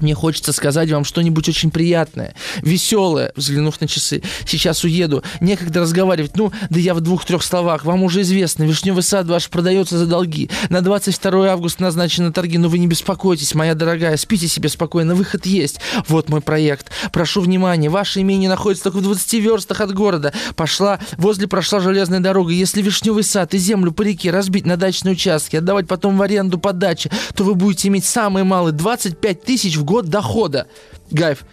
[0.00, 4.22] Мне хочется сказать вам что-нибудь очень приятное, веселое, взглянув на часы.
[4.46, 6.36] Сейчас уеду, некогда разговаривать.
[6.36, 7.84] Ну, да я в двух-трех словах.
[7.84, 10.50] Вам уже известно, вишневый сад ваш продается за долги.
[10.68, 15.46] На 22 августа назначены торги, но вы не беспокойтесь, моя дорогая, спите себе спокойно, выход
[15.46, 15.80] есть.
[16.06, 16.90] Вот мой проект.
[17.12, 20.32] Прошу внимания, ваше имение находится только в 20 верстах от города.
[20.56, 22.52] Пошла, возле прошла железная дорога.
[22.52, 26.58] Если вишневый сад и землю по реке разбить на дачные участки, отдавать потом в аренду
[26.58, 30.66] по даче, то вы будете иметь самые малые 25 тысяч в год дохода.
[31.10, 31.46] Гаев,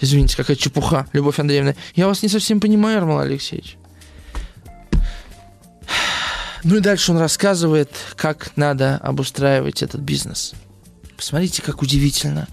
[0.00, 1.74] извините, какая чепуха, Любовь Андреевна.
[1.94, 3.76] Я вас не совсем понимаю, Ермол Алексеевич.
[6.64, 10.54] Ну и дальше он рассказывает, как надо обустраивать этот бизнес.
[11.16, 12.48] Посмотрите, как удивительно.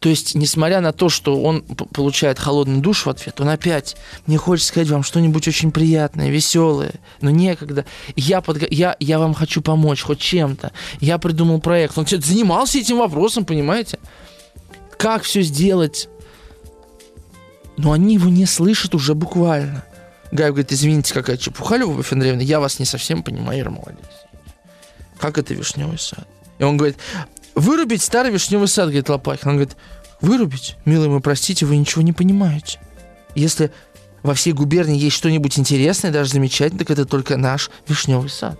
[0.00, 3.94] То есть, несмотря на то, что он получает холодный душ в ответ, он опять,
[4.26, 7.84] мне хочется сказать вам что-нибудь очень приятное, веселое, но некогда.
[8.16, 10.72] Я, под, я, я вам хочу помочь хоть чем-то.
[10.98, 11.96] Я придумал проект.
[11.96, 14.00] Он занимался этим вопросом, понимаете?
[15.02, 16.08] Как все сделать.
[17.76, 19.84] Но они его не слышат уже буквально.
[20.30, 24.12] Гай говорит, извините, какая чепуха, Любовь Андреевна, я вас не совсем понимаю, Ермол Алексеевич.
[25.18, 26.26] Как это вишневый сад?
[26.58, 26.96] И он говорит,
[27.56, 29.48] вырубить старый вишневый сад, говорит Лопахин.
[29.48, 29.76] Он говорит,
[30.20, 30.76] вырубить?
[30.84, 32.78] Милый мой, простите, вы ничего не понимаете.
[33.34, 33.72] Если
[34.22, 38.58] во всей губернии есть что-нибудь интересное, даже замечательное, так это только наш вишневый сад.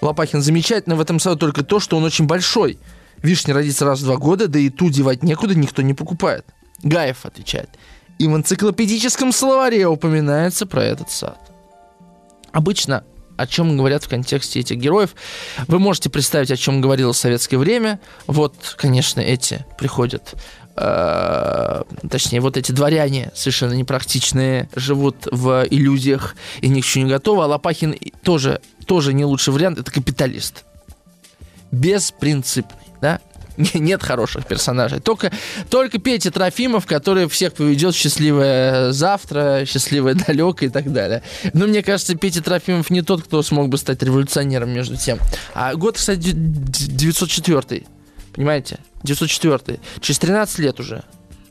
[0.00, 2.78] Лопахин замечательно в этом саду только то, что он очень большой–
[3.22, 6.44] Вишня родится раз в два года, да и ту девать некуда, никто не покупает.
[6.82, 7.70] Гаев отвечает.
[8.18, 11.38] И в энциклопедическом словаре упоминается про этот сад.
[12.52, 13.04] Обычно
[13.38, 15.14] о чем говорят в контексте этих героев.
[15.68, 18.00] Вы можете представить, о чем говорило советское время.
[18.26, 20.34] Вот, конечно, эти приходят,
[20.76, 27.10] э, точнее, вот эти дворяне совершенно непрактичные, живут в иллюзиях и ни к чему не
[27.12, 27.44] готовы.
[27.44, 27.94] А Лопахин
[28.24, 30.64] тоже, тоже не лучший вариант, это капиталист.
[31.70, 33.20] Беспринципный да?
[33.74, 35.00] Нет хороших персонажей.
[35.00, 35.32] Только,
[35.68, 41.22] только Петя Трофимов, который всех поведет счастливое завтра, счастливое далекое и так далее.
[41.52, 45.18] Но мне кажется, Петя Трофимов не тот, кто смог бы стать революционером между тем.
[45.54, 47.84] А год, кстати, 904.
[48.34, 48.78] Понимаете?
[49.02, 49.80] 904.
[50.00, 51.02] Через 13 лет уже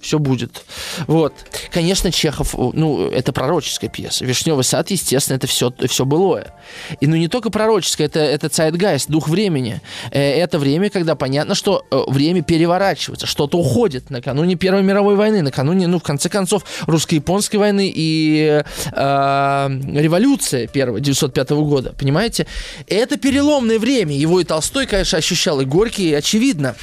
[0.01, 0.63] все будет.
[1.07, 1.33] Вот.
[1.71, 4.25] Конечно, Чехов, ну, это пророческая пьеса.
[4.25, 6.53] Вишневый сад, естественно, это все, все былое.
[6.99, 9.81] И ну не только пророческое, это, это Zeitgeist, дух времени.
[10.11, 15.41] Э, это время, когда понятно, что э, время переворачивается, что-то уходит накануне Первой мировой войны,
[15.41, 22.47] накануне, ну, в конце концов, русско-японской войны и э, революция первая, 905 года, понимаете?
[22.87, 24.15] Это переломное время.
[24.15, 26.75] Его и Толстой, конечно, ощущал, и Горький, очевидно.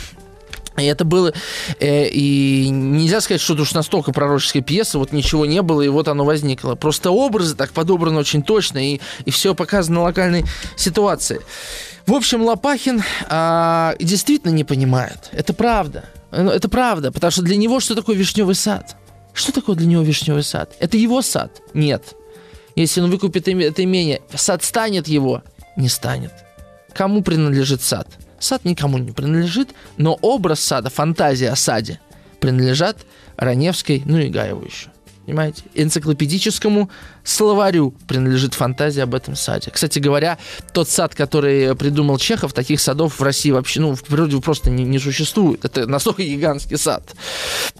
[0.76, 1.32] И это было...
[1.78, 5.88] Э, и нельзя сказать, что это уж настолько пророческая пьеса, вот ничего не было, и
[5.88, 6.74] вот оно возникло.
[6.74, 10.44] Просто образы так подобраны очень точно, и, и все показано на локальной
[10.76, 11.40] ситуации.
[12.06, 15.30] В общем, Лопахин а, действительно не понимает.
[15.32, 16.04] Это правда.
[16.30, 18.96] Ну, это правда, потому что для него что такое вишневый сад?
[19.32, 20.72] Что такое для него вишневый сад?
[20.80, 21.62] Это его сад?
[21.72, 22.14] Нет.
[22.76, 25.42] Если он выкупит это имение, сад станет его?
[25.76, 26.32] Не станет.
[26.92, 28.08] Кому принадлежит сад?
[28.44, 31.98] Сад никому не принадлежит, но образ сада, фантазия о саде
[32.40, 32.98] принадлежат
[33.38, 34.90] Раневской, ну и Гаеву еще.
[35.24, 35.62] Понимаете?
[35.74, 36.90] Энциклопедическому
[37.24, 39.70] словарю принадлежит фантазия об этом саде.
[39.70, 40.36] Кстати говоря,
[40.74, 44.84] тот сад, который придумал Чехов, таких садов в России вообще, ну, в природе просто не,
[44.84, 45.64] не существует.
[45.64, 47.14] Это настолько гигантский сад.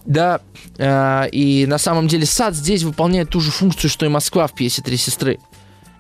[0.07, 0.41] Да,
[0.79, 4.55] э, и на самом деле сад здесь выполняет ту же функцию, что и Москва в
[4.55, 5.39] пьесе «Три сестры»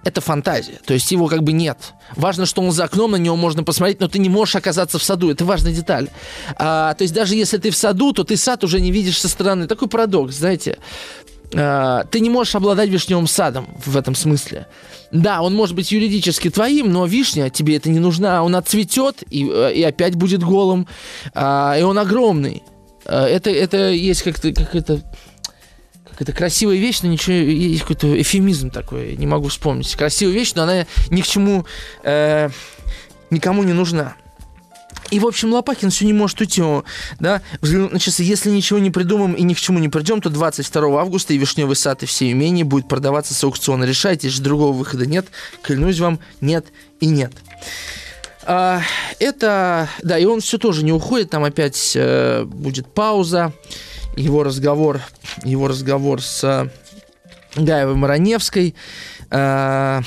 [0.05, 0.79] это фантазия.
[0.85, 1.79] То есть его как бы нет.
[2.17, 5.03] Важно, что он за окном, на него можно посмотреть, но ты не можешь оказаться в
[5.03, 5.31] саду.
[5.31, 6.09] Это важная деталь.
[6.57, 9.29] А, то есть даже если ты в саду, то ты сад уже не видишь со
[9.29, 9.67] стороны.
[9.67, 10.79] Такой парадокс, знаете.
[11.53, 14.67] э, ты не можешь обладать вишневым садом в этом смысле.
[15.13, 18.43] Да, он может быть юридически твоим, но вишня тебе это не нужна.
[18.43, 20.87] Он отцветет и, э, и опять будет голым.
[21.35, 22.63] А, и он огромный.
[23.07, 25.01] А, это, это есть как-то как это
[26.15, 29.95] как это красивая вещь, но ничего, есть какой-то эфемизм такой, не могу вспомнить.
[29.97, 31.67] Красивая вещь, но она ни к чему,
[32.05, 32.51] э,
[33.31, 34.15] никому не нужна.
[35.11, 36.62] И, в общем, Лопахин все не может уйти.
[37.19, 37.43] Да?
[37.61, 41.01] Взглянув на часы, если ничего не придумаем и ни к чему не придем, то 22
[41.01, 43.85] августа и Вишневый сад и все имения будет продаваться с аукциона.
[43.85, 45.27] Решайте, же другого выхода нет.
[45.62, 46.67] Клянусь вам, нет
[47.01, 47.33] и нет.
[48.45, 48.83] А,
[49.19, 53.53] это, да, и он все тоже не уходит, там опять э, будет пауза.
[54.17, 55.01] Его разговор,
[55.43, 56.71] его разговор с
[57.57, 58.75] Гаевой Мараневской.
[59.31, 60.03] А,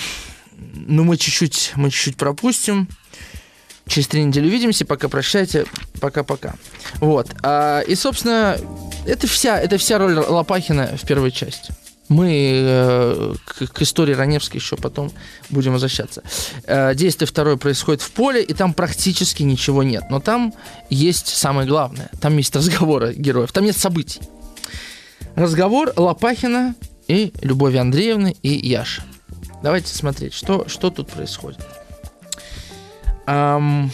[0.56, 2.88] ну, мы чуть-чуть, мы чуть-чуть пропустим.
[3.88, 4.86] Через три недели увидимся.
[4.86, 5.66] Пока прощайте.
[6.00, 6.56] Пока-пока.
[6.96, 7.30] Вот.
[7.44, 8.58] А, и, собственно,
[9.06, 11.74] это вся, это вся роль Лопахина в первой части.
[12.10, 15.12] Мы э, к, истории Раневской еще потом
[15.50, 16.24] будем возвращаться.
[16.64, 20.06] Э, действие второе происходит в поле, и там практически ничего нет.
[20.10, 20.54] Но там
[20.90, 22.10] есть самое главное.
[22.22, 23.52] Там есть разговоры героев.
[23.52, 24.22] Там нет событий.
[25.36, 26.76] Разговор Лопахина
[27.08, 29.04] и Любови Андреевны и Яши.
[29.62, 31.60] Давайте смотреть, что, что тут происходит.
[33.26, 33.92] Эм,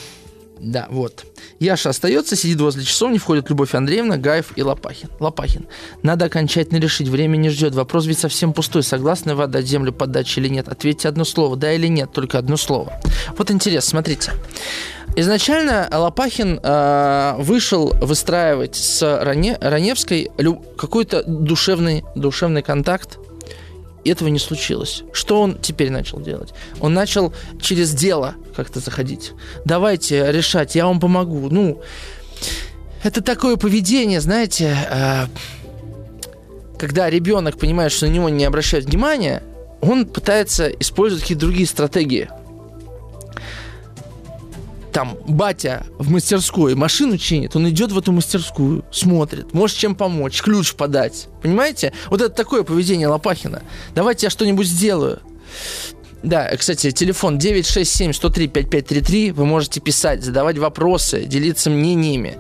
[0.64, 1.26] да, вот.
[1.60, 5.10] Яша остается, сидит возле часовни, входит Любовь Андреевна, Гаев и Лопахин.
[5.20, 5.68] Лопахин.
[6.04, 7.76] Надо окончательно решить, время не ждет.
[7.76, 8.82] Вопрос ведь совсем пустой.
[8.82, 10.70] Согласны вы отдать землю под дачу или нет?
[10.70, 12.94] Ответьте одно слово, да или нет, только одно слово.
[13.38, 14.32] Вот интересно, смотрите.
[15.16, 20.32] Изначально Лопахин э, вышел выстраивать с Ране, Раневской
[20.78, 23.20] какой-то душевный, душевный контакт
[24.10, 25.04] этого не случилось.
[25.14, 26.54] Что он теперь начал делать?
[26.80, 29.32] Он начал через дело как-то заходить.
[29.66, 31.50] Давайте решать, я вам помогу.
[31.50, 31.82] Ну,
[33.04, 35.26] это такое поведение, знаете, э,
[36.78, 39.44] когда ребенок понимает, что на него не обращают внимания,
[39.82, 42.30] он пытается использовать какие-то другие стратегии–
[44.94, 50.42] там батя в мастерской машину чинит, он идет в эту мастерскую, смотрит, может чем помочь,
[50.42, 51.28] ключ подать.
[51.42, 51.94] Понимаете?
[52.10, 53.64] Вот это такое поведение Лопахина.
[53.96, 55.20] Давайте я что-нибудь сделаю.
[56.22, 59.34] Да, кстати, телефон 967-103-5533.
[59.34, 62.38] Вы можете писать, задавать вопросы, делиться мнениями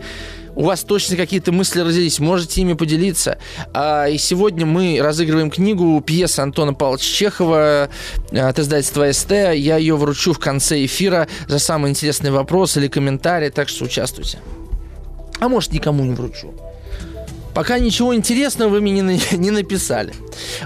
[0.55, 3.37] у вас точно какие-то мысли родились, можете ими поделиться.
[3.73, 7.89] А, и сегодня мы разыгрываем книгу пьесы Антона Павловича Чехова
[8.31, 9.31] от издательства СТ.
[9.31, 14.39] Я ее вручу в конце эфира за самый интересный вопрос или комментарий, так что участвуйте.
[15.39, 16.53] А может, никому не вручу.
[17.53, 20.13] Пока ничего интересного вы мне не, не написали.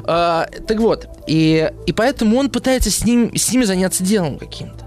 [0.03, 4.85] А, так вот, и, и поэтому он пытается с, ним, с ними заняться делом каким-то.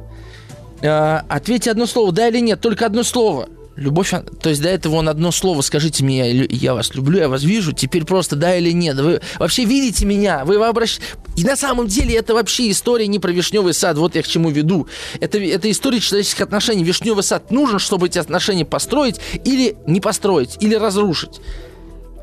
[0.82, 4.12] А, ответьте одно слово, да или нет, только одно слово– Любовь,
[4.42, 7.42] то есть до этого он одно слово, скажите мне, я, я вас люблю, я вас
[7.42, 8.96] вижу, теперь просто да или нет.
[8.98, 10.98] Вы вообще видите меня, вы вообращ...
[11.36, 14.50] И на самом деле это вообще история не про вишневый сад, вот я к чему
[14.50, 14.88] веду.
[15.20, 16.84] Это, это история человеческих отношений.
[16.84, 21.40] Вишневый сад нужен, чтобы эти отношения построить или не построить, или разрушить.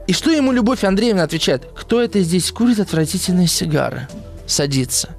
[0.05, 1.63] И что ему Любовь Андреевна отвечает?
[1.75, 4.07] Кто это здесь курит отвратительные сигары?
[4.45, 5.09] Садится.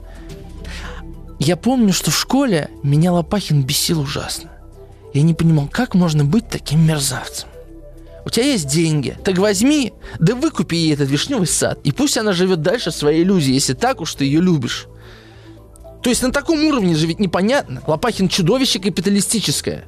[1.38, 4.50] Я помню, что в школе меня Лопахин бесил ужасно.
[5.14, 7.48] Я не понимал, как можно быть таким мерзавцем.
[8.24, 12.32] У тебя есть деньги, так возьми, да выкупи ей этот вишневый сад, и пусть она
[12.32, 14.86] живет дальше в своей иллюзии, если так уж ты ее любишь.
[16.02, 17.82] То есть на таком уровне же ведь непонятно.
[17.86, 19.84] Лопахин чудовище капиталистическое.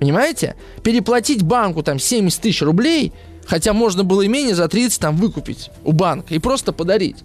[0.00, 0.56] Понимаете?
[0.82, 3.12] Переплатить банку там 70 тысяч рублей,
[3.46, 7.18] хотя можно было имение за 30 там выкупить у банка и просто подарить.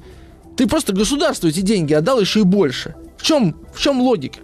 [0.55, 2.95] Ты просто государству эти деньги отдал еще и больше.
[3.17, 4.39] В чем, в чем логика?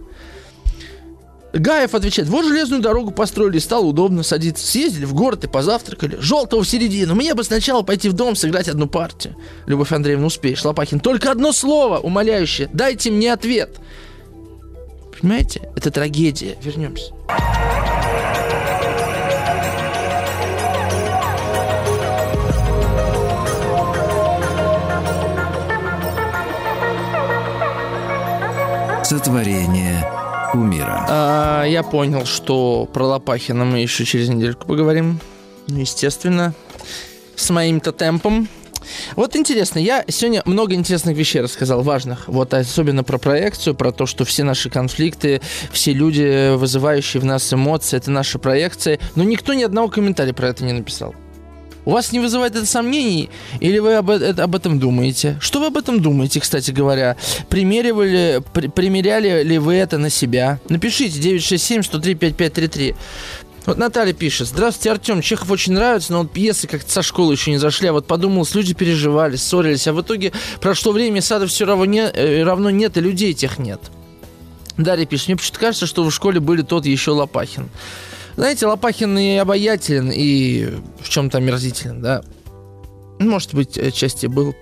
[1.53, 4.65] Гаев отвечает, вот железную дорогу построили, стало удобно садиться.
[4.65, 6.17] Съездили в город и позавтракали.
[6.19, 7.15] Желтого в середину.
[7.15, 9.35] Мне бы сначала пойти в дом сыграть одну партию.
[9.65, 10.63] Любовь Андреевна, успеешь.
[10.63, 12.69] Лопахин, только одно слово умоляющее.
[12.73, 13.77] Дайте мне ответ.
[15.19, 15.69] Понимаете?
[15.75, 16.57] Это трагедия.
[16.61, 17.13] Вернемся.
[29.03, 30.16] Сотворение
[30.51, 31.05] кумира.
[31.09, 35.19] А, я понял, что про Лопахина мы еще через недельку поговорим.
[35.67, 36.53] Ну, естественно,
[37.35, 38.47] с моим-то темпом.
[39.15, 42.27] Вот интересно, я сегодня много интересных вещей рассказал, важных.
[42.27, 45.41] Вот особенно про проекцию, про то, что все наши конфликты,
[45.71, 48.99] все люди, вызывающие в нас эмоции, это наши проекции.
[49.15, 51.15] Но никто ни одного комментария про это не написал.
[51.87, 53.29] У вас не вызывает это сомнений?
[53.61, 55.37] Или вы об, это, об этом думаете?
[55.39, 57.15] Что вы об этом думаете, кстати говоря?
[57.47, 60.59] Примеривали, при, примеряли ли вы это на себя?
[60.67, 62.93] Напишите 967-103-5533.
[63.67, 64.49] Вот Наталья пишет.
[64.49, 65.21] Здравствуйте, Артем.
[65.21, 67.87] Чехов очень нравится, но вот пьесы как-то со школы еще не зашли.
[67.87, 69.87] А вот подумалось, люди переживали, ссорились.
[69.87, 73.59] А в итоге прошло время, сада все равно, не, э, равно нет, и людей тех
[73.59, 73.79] нет.
[74.75, 75.29] Дарья пишет.
[75.29, 77.69] Мне почему-то кажется, что в школе были тот еще Лопахин.
[78.37, 80.69] Знаете, Лопахин и обаятелен, и
[81.01, 82.21] в чем-то омерзителен, да.
[83.19, 84.55] Может быть, части был.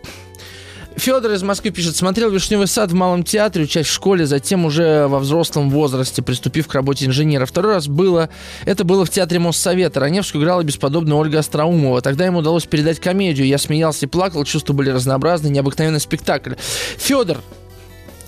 [0.96, 5.08] Федор из Москвы пишет, смотрел «Вишневый сад» в Малом театре, часть в школе, затем уже
[5.08, 7.46] во взрослом возрасте, приступив к работе инженера.
[7.46, 8.30] Второй раз было,
[8.64, 10.00] это было в театре Моссовета.
[10.00, 12.02] Раневскую играла бесподобная Ольга Остроумова.
[12.02, 13.46] Тогда ему удалось передать комедию.
[13.46, 16.54] Я смеялся и плакал, чувства были разнообразны, необыкновенный спектакль.
[16.96, 17.40] Федор,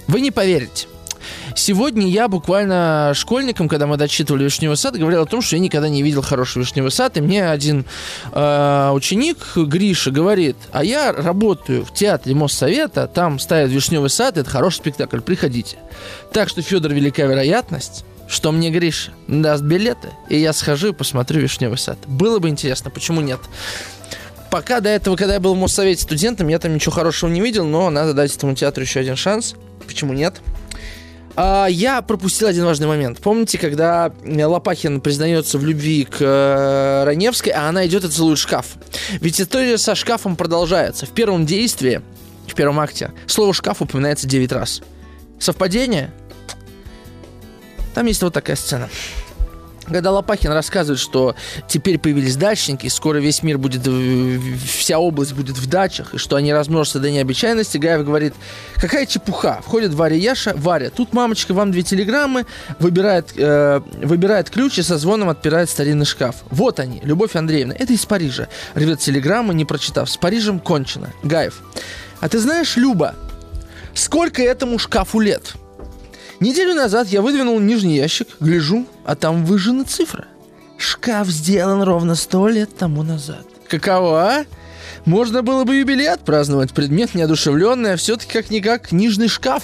[0.07, 0.87] вы не поверите.
[1.55, 5.89] Сегодня я буквально школьником, когда мы дочитывали «Вишневый сад», говорил о том, что я никогда
[5.89, 7.85] не видел хороший «Вишневый сад», и мне один
[8.31, 14.49] э, ученик, Гриша, говорит, а я работаю в театре Моссовета, там ставят «Вишневый сад», это
[14.49, 15.77] хороший спектакль, приходите.
[16.31, 21.41] Так что, Федор, велика вероятность, что мне Гриша даст билеты, и я схожу и посмотрю
[21.41, 21.97] «Вишневый сад».
[22.07, 23.39] Было бы интересно, почему нет?
[24.49, 27.65] Пока до этого, когда я был в Моссовете студентом, я там ничего хорошего не видел,
[27.65, 29.55] но надо дать этому театру еще один шанс.
[29.85, 30.35] Почему нет?
[31.39, 33.19] А, я пропустил один важный момент.
[33.19, 38.77] Помните, когда Лопахин признается в любви к э, Раневской, а она идет и целует шкаф?
[39.21, 41.05] Ведь история со шкафом продолжается.
[41.05, 42.01] В первом действии,
[42.47, 44.81] в первом акте, слово «шкаф» упоминается 9 раз.
[45.39, 46.11] Совпадение?
[47.93, 48.89] Там есть вот такая сцена
[49.87, 51.35] когда Лопахин рассказывает, что
[51.67, 53.81] теперь появились дачники, скоро весь мир будет,
[54.67, 58.33] вся область будет в дачах, и что они размножатся до необычайности, Гаев говорит,
[58.75, 59.61] какая чепуха.
[59.63, 62.45] Входит Варя Яша, Варя, тут мамочка, вам две телеграммы,
[62.79, 66.35] выбирает, э, выбирает ключ и со звоном отпирает старинный шкаф.
[66.49, 68.47] Вот они, Любовь Андреевна, это из Парижа.
[68.73, 70.09] Рвет телеграмму, не прочитав.
[70.09, 71.11] С Парижем кончено.
[71.23, 71.61] Гаев,
[72.19, 73.15] а ты знаешь, Люба,
[73.93, 75.53] сколько этому шкафу лет?
[76.39, 80.25] Неделю назад я выдвинул нижний ящик, гляжу, а там выжжена цифра.
[80.77, 83.45] Шкаф сделан ровно сто лет тому назад.
[83.67, 84.45] Каково, а?
[85.05, 86.73] Можно было бы юбилей отпраздновать.
[86.73, 89.63] Предмет неодушевленный, а все-таки как-никак книжный шкаф.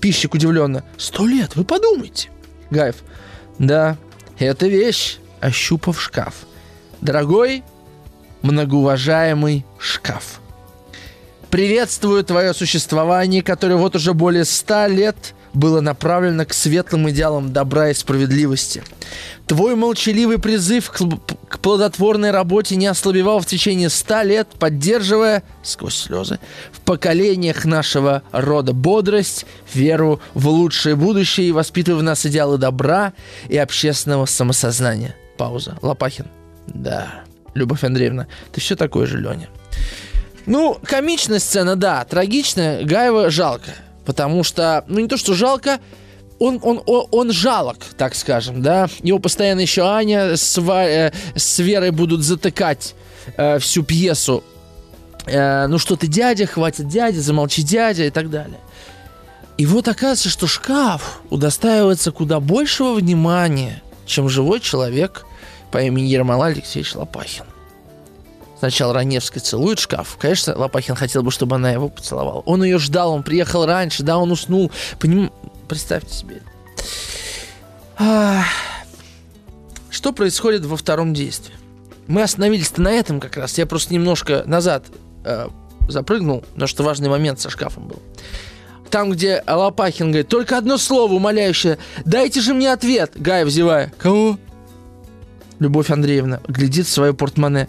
[0.00, 0.84] Пищик удивленно.
[0.96, 2.30] Сто лет, вы подумайте.
[2.70, 2.96] Гаев.
[3.58, 3.98] Да,
[4.38, 6.46] это вещь, ощупав шкаф.
[7.02, 7.62] Дорогой,
[8.40, 10.40] многоуважаемый шкаф.
[11.50, 17.90] Приветствую твое существование, которое вот уже более ста лет было направлено к светлым идеалам добра
[17.90, 18.82] и справедливости.
[19.46, 26.38] Твой молчаливый призыв к, плодотворной работе не ослабевал в течение ста лет, поддерживая, сквозь слезы,
[26.70, 33.12] в поколениях нашего рода бодрость, веру в лучшее будущее и воспитывая в нас идеалы добра
[33.48, 35.16] и общественного самосознания.
[35.36, 35.76] Пауза.
[35.82, 36.26] Лопахин.
[36.66, 37.22] Да.
[37.54, 39.48] Любовь Андреевна, ты все такой же, Леня.
[40.46, 43.70] Ну, комичная сцена, да, трагичная, Гаева жалко.
[44.10, 45.78] Потому что, ну не то, что жалко,
[46.40, 48.88] он, он, он, он жалок, так скажем, да.
[49.04, 52.96] Его постоянно еще Аня с, э, с Верой будут затыкать
[53.36, 54.42] э, всю пьесу.
[55.26, 58.58] Э, ну что ты, дядя, хватит дядя, замолчи дядя и так далее.
[59.58, 65.24] И вот оказывается, что шкаф удостаивается куда большего внимания, чем живой человек
[65.70, 67.44] по имени Ермолай Алексеевич Лопахин.
[68.60, 70.18] Сначала Раневская целует шкаф.
[70.20, 72.40] Конечно, Лопахин хотел бы, чтобы она его поцеловала.
[72.40, 74.70] Он ее ждал, он приехал раньше, да, он уснул.
[74.98, 75.32] Поним...
[75.66, 76.42] Представьте себе.
[79.88, 81.54] Что происходит во втором действии?
[82.06, 83.56] Мы остановились-то на этом как раз.
[83.56, 84.84] Я просто немножко назад
[85.24, 85.48] э,
[85.88, 88.02] запрыгнул, потому что важный момент со шкафом был.
[88.90, 91.78] Там, где Лопахин говорит, только одно слово умоляющее.
[92.04, 93.12] Дайте же мне ответ.
[93.14, 93.90] Гай, взевая.
[93.96, 94.38] Кого?
[95.60, 97.66] Любовь Андреевна глядит в свое портмоне.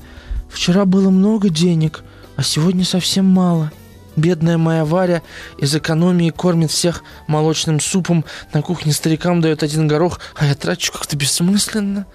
[0.52, 2.04] Вчера было много денег,
[2.36, 3.72] а сегодня совсем мало.
[4.18, 5.22] Бедная моя Варя
[5.58, 10.92] из экономии кормит всех молочным супом, на кухне старикам дает один горох, а я трачу
[10.92, 12.06] как-то бессмысленно.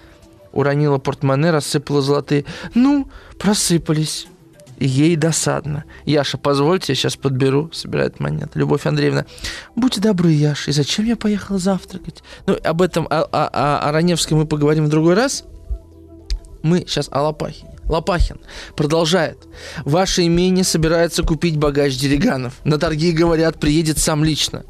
[0.52, 2.44] Уронила портмоне, рассыпала золотые.
[2.74, 3.08] Ну,
[3.38, 4.26] просыпались.
[4.78, 5.84] ей досадно.
[6.04, 8.58] Яша, позвольте, я сейчас подберу, собирает монеты.
[8.58, 9.24] Любовь Андреевна,
[9.74, 12.22] будьте добры, Яша, и зачем я поехала завтракать?
[12.46, 15.44] Ну, об этом, о, о, о, о Раневской мы поговорим в другой раз.
[16.62, 17.75] Мы сейчас о Лопахине.
[17.88, 18.38] Лопахин
[18.76, 19.38] продолжает.
[19.84, 22.54] Ваше имение собирается купить багаж Дериганов.
[22.64, 24.64] На торги, говорят, приедет сам лично.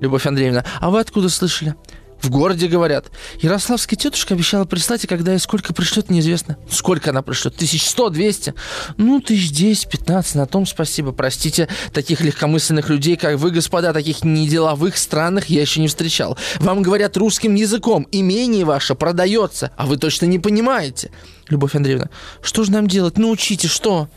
[0.00, 1.74] Любовь Андреевна, а вы откуда слышали?
[2.20, 3.06] В городе, говорят.
[3.40, 6.58] Ярославская тетушка обещала прислать, и когда и сколько пришлет, неизвестно.
[6.68, 7.54] Сколько она пришлет?
[7.54, 8.54] Тысяч сто, двести?
[8.96, 10.34] Ну, тысяч десять, пятнадцать.
[10.34, 11.12] На том спасибо.
[11.12, 16.36] Простите, таких легкомысленных людей, как вы, господа, таких неделовых странных я еще не встречал.
[16.56, 18.08] Вам говорят русским языком.
[18.10, 21.12] Имение ваше продается, а вы точно не понимаете.
[21.48, 22.10] Любовь Андреевна,
[22.42, 23.16] что же нам делать?
[23.16, 24.08] Научите, что?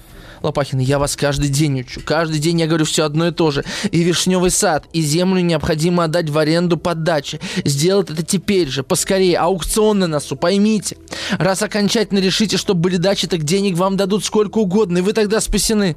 [0.42, 2.02] Лопахин, я вас каждый день учу.
[2.04, 3.64] Каждый день я говорю все одно и то же.
[3.92, 7.40] И вишневый сад, и землю необходимо отдать в аренду под дачи.
[7.64, 9.38] Сделать это теперь же, поскорее.
[9.38, 10.98] Аукцион на носу, поймите.
[11.38, 15.42] Раз окончательно решите, что были дачи, так денег вам дадут сколько угодно, и вы тогда
[15.42, 15.96] спасены.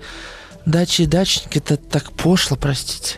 [0.67, 3.17] Дачи и дачник, это так пошло, простите.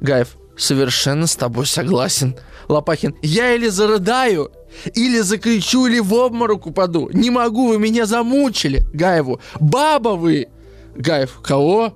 [0.00, 2.36] Гаев, совершенно с тобой согласен.
[2.68, 4.50] Лопахин, я или зарыдаю,
[4.94, 7.10] или закричу, или в обморок упаду.
[7.12, 8.84] Не могу, вы меня замучили.
[8.92, 9.40] Гаеву.
[9.60, 10.48] Баба вы.
[10.96, 11.40] Гаев.
[11.42, 11.94] Кого?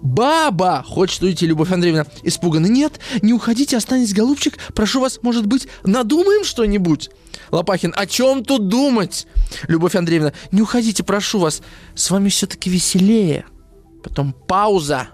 [0.00, 0.84] Баба!
[0.86, 2.06] Хочет уйти, Любовь Андреевна.
[2.22, 2.66] Испуганно.
[2.66, 4.58] Нет, не уходите, останетесь, голубчик.
[4.74, 7.10] Прошу вас, может быть, надумаем что-нибудь?
[7.50, 7.92] Лопахин.
[7.96, 9.26] О чем тут думать?
[9.68, 10.32] Любовь Андреевна.
[10.52, 11.62] Не уходите, прошу вас.
[11.94, 13.46] С вами все-таки веселее.
[14.02, 15.08] Потом пауза.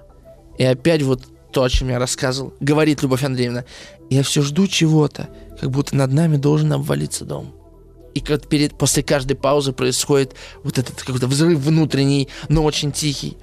[0.58, 2.54] И опять вот то, о чем я рассказывал.
[2.60, 3.64] Говорит Любовь Андреевна.
[4.10, 5.28] Я все жду чего-то
[5.62, 7.54] как будто над нами должен обвалиться дом.
[8.14, 10.34] И как перед, после каждой паузы происходит
[10.64, 13.36] вот этот какой-то взрыв внутренний, но очень тихий.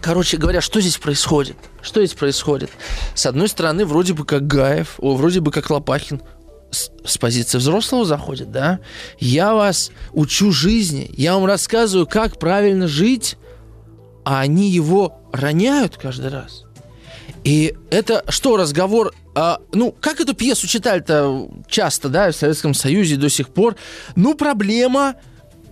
[0.00, 1.58] Короче говоря, что здесь происходит?
[1.82, 2.70] Что здесь происходит?
[3.14, 6.22] С одной стороны, вроде бы как Гаев, о, вроде бы как Лопахин
[6.70, 8.80] с, с позиции взрослого заходит, да?
[9.20, 13.36] Я вас учу жизни, я вам рассказываю, как правильно жить,
[14.24, 16.63] а они его роняют каждый раз.
[17.44, 23.16] И это что, разговор а, ну, как эту пьесу читали-то часто, да, в Советском Союзе
[23.16, 23.76] до сих пор?
[24.14, 25.16] Ну, проблема,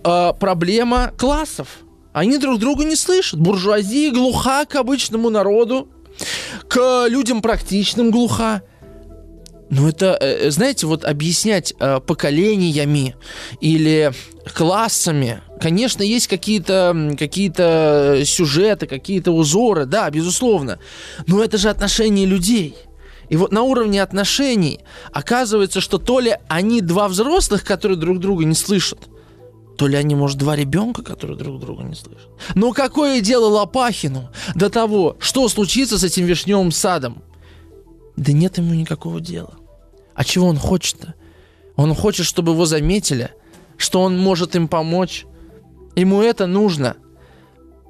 [0.03, 1.67] а, проблема классов.
[2.11, 3.39] Они друг друга не слышат.
[3.39, 5.89] Буржуазия глуха к обычному народу,
[6.67, 8.61] к людям практичным глуха.
[9.75, 13.15] Ну, это, э, знаете, вот объяснять э, поколениями
[13.59, 14.11] или
[14.53, 20.79] классами, конечно, есть какие-то какие сюжеты, какие-то узоры, да, безусловно.
[21.25, 22.75] Но это же отношения людей–
[23.29, 28.45] и вот на уровне отношений оказывается, что то ли они два взрослых, которые друг друга
[28.45, 28.99] не слышат,
[29.75, 32.29] то ли они, может, два ребенка, которые друг друга не слышат.
[32.53, 37.23] Но какое дело Лопахину до того, что случится с этим вишневым садом?
[38.15, 39.55] Да нет ему никакого дела.
[40.15, 41.15] А чего он хочет-то?
[41.75, 43.31] Он хочет, чтобы его заметили,
[43.77, 45.25] что он может им помочь.
[45.95, 46.97] Ему это нужно.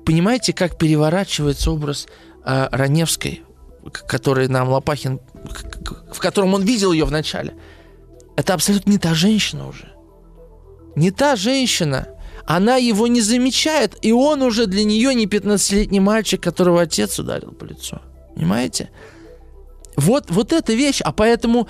[0.06, 2.08] Понимаете, как переворачивается образ
[2.46, 3.44] э, Раневской
[3.92, 5.20] который нам Лопахин,
[6.12, 7.54] в котором он видел ее в начале,
[8.36, 9.92] это абсолютно не та женщина уже.
[10.96, 12.08] Не та женщина.
[12.46, 17.52] Она его не замечает, и он уже для нее не 15-летний мальчик, которого отец ударил
[17.52, 18.00] по лицу.
[18.36, 18.90] Понимаете?
[19.96, 21.02] Вот, вот эта вещь.
[21.02, 21.68] А поэтому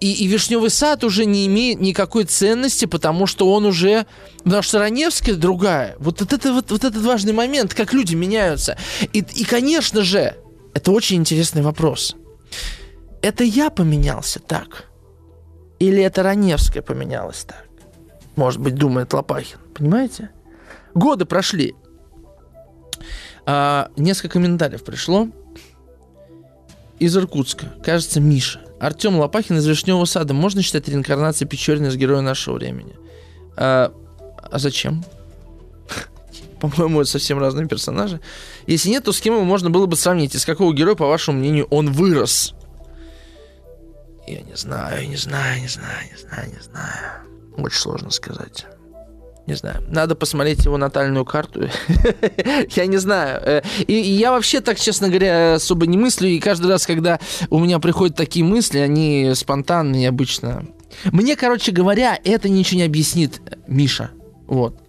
[0.00, 4.06] и, и Вишневый сад уже не имеет никакой ценности, потому что он уже...
[4.42, 5.96] Потому что Раневская другая.
[5.98, 8.76] Вот, вот, это, вот, вот этот важный момент, как люди меняются.
[9.12, 10.36] И, и конечно же,
[10.74, 12.16] это очень интересный вопрос.
[13.22, 14.90] Это я поменялся так?
[15.78, 17.64] Или это Раневская поменялась так?
[18.36, 19.58] Может быть, думает Лопахин.
[19.74, 20.30] Понимаете?
[20.94, 21.74] Годы прошли.
[23.46, 25.28] А, несколько комментариев пришло.
[26.98, 27.74] Из Иркутска.
[27.84, 28.63] Кажется, Миша.
[28.80, 30.34] Артем Лопахин из Вишневого сада.
[30.34, 32.94] Можно считать реинкарнацией Печорина с героя нашего времени?
[33.56, 33.92] А,
[34.42, 35.04] а зачем?
[36.60, 38.20] По-моему, это совсем разные персонажи.
[38.66, 40.34] Если нет, то с кем его можно было бы сравнить?
[40.34, 42.54] Из какого героя, по вашему мнению, он вырос?
[44.26, 47.22] Я не знаю, не знаю, не знаю, не знаю, не знаю.
[47.56, 48.66] Очень сложно сказать.
[49.46, 49.82] Не знаю.
[49.88, 51.68] Надо посмотреть его натальную карту.
[52.70, 53.40] я не знаю.
[53.44, 56.28] Э, и, я вообще так, честно говоря, особо не мыслю.
[56.28, 57.20] И каждый раз, когда
[57.50, 60.66] у меня приходят такие мысли, они спонтанные обычно.
[61.12, 64.10] Мне, короче говоря, это ничего не объяснит Миша.
[64.46, 64.80] Вот.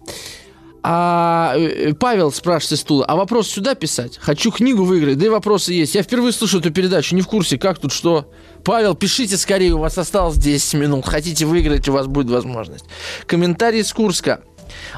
[0.88, 4.18] А э, Павел спрашивает из стула, а вопрос сюда писать?
[4.22, 5.96] Хочу книгу выиграть, да и вопросы есть.
[5.96, 8.30] Я впервые слышу эту передачу, не в курсе, как тут что.
[8.64, 11.04] Павел, пишите скорее, у вас осталось 10 минут.
[11.04, 12.84] Хотите выиграть, у вас будет возможность.
[13.26, 14.42] Комментарий из Курска.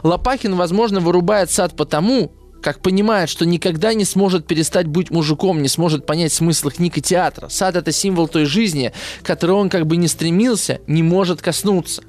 [0.03, 2.32] Лопахин, возможно, вырубает сад потому,
[2.62, 7.01] как понимает, что никогда не сможет перестать быть мужиком, не сможет понять смысл книг и
[7.01, 7.49] театра.
[7.49, 12.03] Сад– это символ той жизни, которой он как бы не стремился, не может коснуться.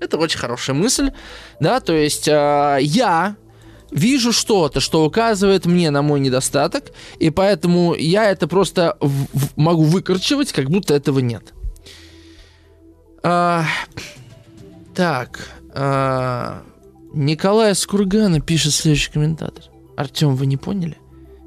[0.00, 1.10] Это очень хорошая мысль,
[1.60, 3.36] да, то есть э, я
[3.90, 6.86] вижу что-то, что указывает мне на мой недостаток,
[7.18, 11.54] и поэтому я это просто в- в- могу выкорчевать, как будто этого нет.
[13.22, 13.64] А,
[14.94, 16.62] так, а,
[17.12, 19.64] Николай Скургана пишет следующий комментатор.
[19.96, 20.98] Артем, вы не поняли?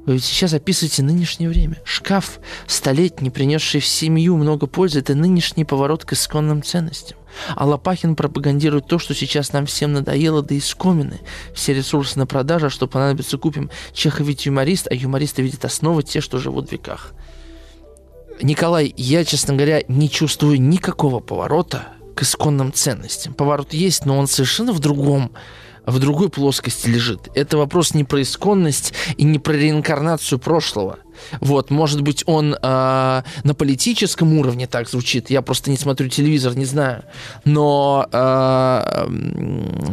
[0.06, 1.76] Вы ведь сейчас описываете нынешнее время.
[1.84, 7.16] Шкаф столетний, принесший в семью много пользы, это нынешний поворот к исконным ценностям.
[7.54, 11.20] А Лопахин пропагандирует то, что сейчас нам всем надоело до искомины.
[11.54, 13.70] Все ресурсы на продажу, а что понадобится, купим.
[13.92, 17.12] Чехов ведь юморист, а юмористы видят основы те, что живут в веках.
[18.42, 23.34] Николай, я, честно говоря, не чувствую никакого поворота к исконным ценностям.
[23.34, 25.32] Поворот есть, но он совершенно в другом
[25.86, 27.28] в другой плоскости лежит.
[27.34, 30.98] Это вопрос не про исконность и не про реинкарнацию прошлого.
[31.40, 35.30] Вот, может быть, он э, на политическом уровне так звучит.
[35.30, 37.04] Я просто не смотрю телевизор, не знаю.
[37.44, 39.08] Но э,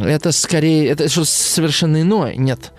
[0.06, 2.34] это скорее, это что совершенно иное.
[2.34, 2.72] Нет.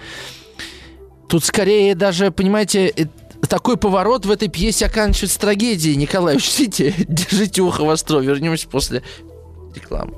[1.30, 3.06] Тут скорее даже, понимаете, э,
[3.48, 5.96] такой поворот в этой пьесе оканчивается трагедией.
[5.96, 8.20] Николай, учтите, держите ухо востро.
[8.20, 9.04] Вернемся после
[9.76, 10.14] рекламы.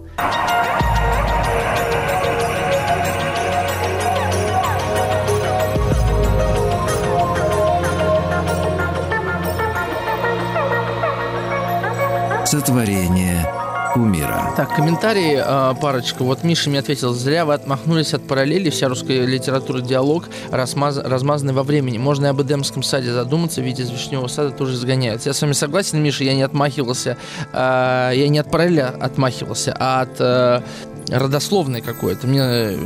[12.51, 13.47] Сотворение
[13.93, 14.51] кумира.
[14.57, 16.23] Так, комментарии э, парочка.
[16.25, 21.53] Вот Миша мне ответил, зря вы отмахнулись от параллели, вся русская литература диалог размаз, размазанный
[21.53, 21.97] во времени.
[21.97, 25.25] Можно и об Эдемском саде задуматься, ведь из Вишневого сада тоже изгоняют.
[25.25, 27.15] Я с вами согласен, Миша, я не отмахивался,
[27.53, 30.61] э, я не от параллели отмахивался, а от э,
[31.07, 32.27] родословной какой-то.
[32.27, 32.77] Мне,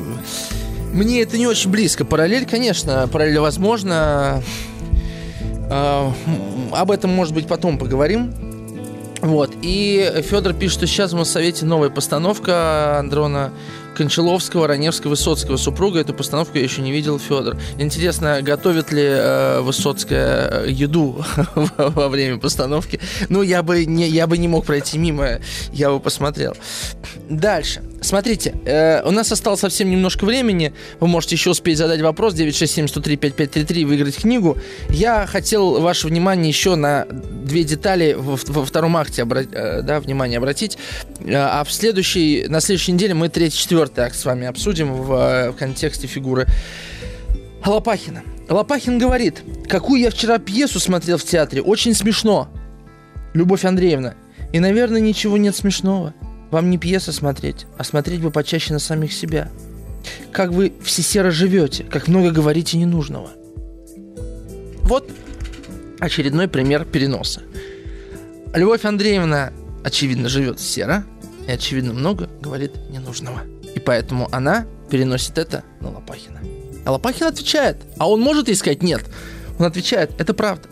[0.93, 2.05] мне это не очень близко.
[2.05, 4.43] Параллель, конечно, параллель возможно.
[5.71, 6.11] Э,
[6.71, 8.54] об этом, может быть, потом поговорим.
[9.21, 9.53] Вот.
[9.61, 13.51] И Федор пишет, что сейчас в Моссовете новая постановка Андрона
[13.95, 15.99] Кончаловского, Раневского, Высоцкого супруга.
[15.99, 17.57] Эту постановку я еще не видел, Федор.
[17.79, 21.23] Интересно, готовит ли э, Высоцкая э, еду
[21.55, 22.99] во время постановки?
[23.29, 25.39] Ну, я бы, не, я бы не мог пройти мимо,
[25.71, 26.55] я бы посмотрел.
[27.29, 27.81] Дальше.
[28.05, 30.73] Смотрите, э, у нас осталось совсем немножко времени.
[30.99, 34.57] Вы можете еще успеть задать вопрос 967-103-5533 и выиграть книгу.
[34.89, 39.99] Я хотел ваше внимание еще на две детали во, во втором акте обра- э, да,
[39.99, 40.77] внимание обратить.
[41.19, 45.11] Э, а в следующей, на следующей неделе мы третий, четвертый акт с вами обсудим в,
[45.11, 46.45] э, в контексте фигуры
[47.65, 48.21] Лопахина.
[48.47, 52.49] Лопахин говорит, какую я вчера пьесу смотрел в театре, очень смешно.
[53.33, 54.13] Любовь Андреевна.
[54.53, 56.13] И, наверное, ничего нет смешного.
[56.51, 59.51] Вам не пьеса смотреть, а смотреть бы почаще на самих себя.
[60.31, 63.29] Как вы все серо живете, как много говорите ненужного.
[64.83, 65.09] Вот
[65.99, 67.41] очередной пример переноса.
[68.53, 69.51] Любовь Андреевна,
[69.83, 71.05] очевидно, живет серо
[71.47, 73.41] и, очевидно, много говорит ненужного.
[73.73, 76.39] И поэтому она переносит это на Лопахина.
[76.85, 77.77] А Лопахин отвечает.
[77.97, 79.03] А он может ей сказать нет.
[79.57, 80.69] Он отвечает, это правда.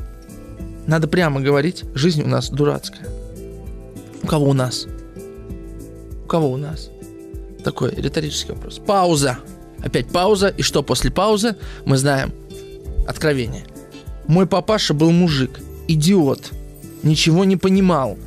[0.85, 3.07] Надо прямо говорить, жизнь у нас дурацкая.
[4.21, 4.87] У кого у нас?
[6.23, 6.89] У кого у нас?
[7.63, 8.79] Такой риторический вопрос.
[8.85, 9.39] Пауза.
[9.81, 10.47] Опять пауза.
[10.47, 11.55] И что после паузы?
[11.85, 12.33] Мы знаем.
[13.07, 13.65] Откровение.
[14.27, 15.59] Мой папаша был мужик.
[15.87, 16.51] Идиот.
[17.03, 18.17] Ничего не понимал.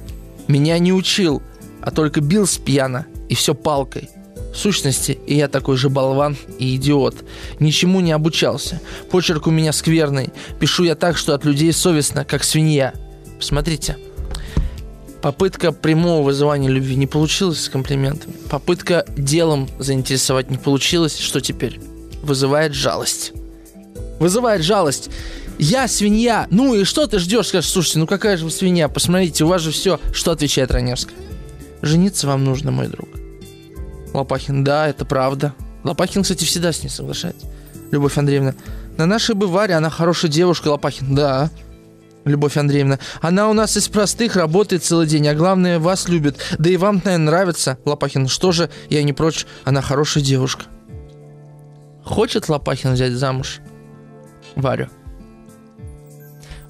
[0.49, 1.42] Меня не учил,
[1.80, 3.07] а только бил с пьяна.
[3.28, 4.11] И все палкой.
[4.53, 7.24] В сущности, и я такой же болван и идиот.
[7.61, 8.80] Ничему не обучался.
[9.11, 10.30] Почерк у меня скверный.
[10.61, 12.94] Пишу я так, что от людей совестно, как свинья.
[13.38, 13.97] Посмотрите.
[15.27, 18.33] Попытка прямого вызывания любви не получилась с комплиментами.
[18.49, 21.18] Попытка делом заинтересовать не получилась.
[21.18, 21.81] Что теперь?
[22.22, 23.33] Вызывает жалость.
[24.20, 25.11] Вызывает жалость.
[25.59, 26.47] Я свинья.
[26.53, 27.49] Ну и что ты ждешь?
[27.49, 28.89] Скажешь, слушайте, ну какая же вы свинья?
[28.89, 29.99] Посмотрите, у вас же все.
[30.12, 31.16] Что отвечает Раневская?
[31.83, 33.09] Жениться вам нужно, мой друг.
[34.14, 35.55] Лопахин, да, это правда.
[35.83, 37.49] Лопахин, кстати, всегда с ней соглашается.
[37.91, 38.55] Любовь Андреевна,
[38.97, 41.51] на нашей бы Варе, она хорошая девушка, Лопахин, да.
[42.27, 42.99] Любовь Андреевна.
[43.20, 46.37] Она у нас из простых, работает целый день, а главное, вас любит.
[46.59, 47.79] Да и вам, наверное, нравится.
[47.85, 50.64] Лопахин, что же, я не прочь, она хорошая девушка.
[52.05, 53.61] Хочет Лопахин взять замуж
[54.57, 54.89] Варю?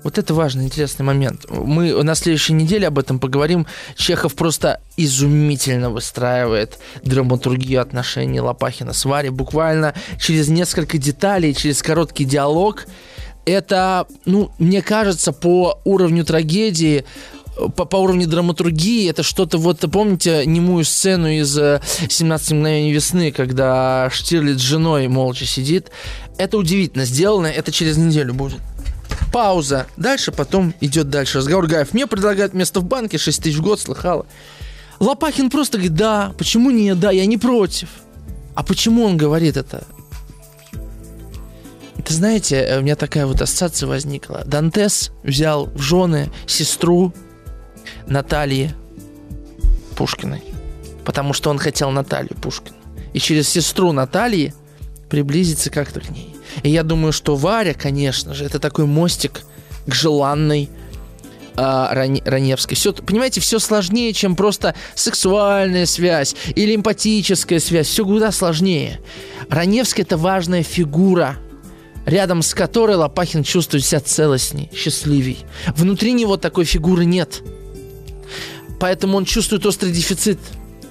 [0.05, 1.47] Вот это важный, интересный момент.
[1.51, 3.67] Мы на следующей неделе об этом поговорим.
[3.97, 9.31] Чехов просто изумительно выстраивает драматургию отношений Лопахина с Варей.
[9.31, 12.85] Буквально через несколько деталей, через короткий диалог–
[13.47, 17.05] это, ну, мне кажется, по уровню трагедии
[17.57, 24.11] по, по уровню драматургии это что-то вот, помните немую сцену из 17 мгновений весны, когда
[24.13, 25.91] Штирлиц с женой молча сидит?
[26.37, 28.61] Это удивительно сделано, это через неделю будет.
[29.33, 29.87] Пауза.
[29.97, 31.67] Дальше потом идет дальше разговор.
[31.67, 34.27] Гаев, мне предлагают место в банке, 6 тысяч в год, слыхала.
[35.01, 37.89] Лопахин просто говорит, да, почему нет, да, я не против.
[38.55, 39.85] А почему он говорит это?
[42.07, 44.45] Это знаете, э, у меня такая вот ассоциация возникла.
[44.45, 47.13] Дантес взял в жены сестру
[48.07, 48.73] Натальи
[49.97, 50.45] Пушкиной,
[51.05, 52.77] потому что он хотел Наталью Пушкину.
[53.13, 54.55] И через сестру Натальи
[55.11, 56.37] приблизиться как-то к ней.
[56.63, 59.43] И я думаю, что Варя, конечно же, это такой мостик
[59.89, 60.71] к желанной
[61.57, 62.77] а, Раневской.
[62.77, 67.89] Все, понимаете, все сложнее, чем просто сексуальная связь или эмпатическая связь.
[67.89, 69.01] Все куда сложнее.
[69.49, 71.37] Раневская это важная фигура
[72.07, 75.45] рядом с которой Лопахин чувствует себя целостней, счастливей.
[75.77, 77.43] Внутри него такой фигуры нет.
[78.81, 80.39] поэтому он чувствует острый дефицит.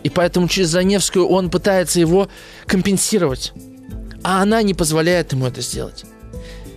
[0.03, 2.27] И поэтому через Заневскую он пытается его
[2.67, 3.53] компенсировать.
[4.23, 6.05] А она не позволяет ему это сделать.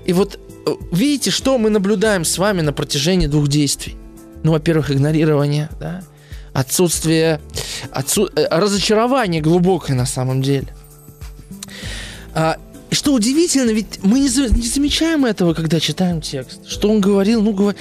[0.07, 3.97] И вот э, видите, что мы наблюдаем с вами на протяжении двух действий.
[4.43, 6.03] Ну, во-первых, игнорирование, да,
[6.55, 7.41] отсутствие,
[7.91, 8.31] отсу...
[8.35, 10.69] Э, разочарование глубокое на самом деле.
[12.35, 12.57] А,
[12.91, 14.49] и что удивительно, ведь мы не, за...
[14.49, 16.67] не замечаем этого, когда читаем текст.
[16.67, 17.75] Что он говорил, ну, говор...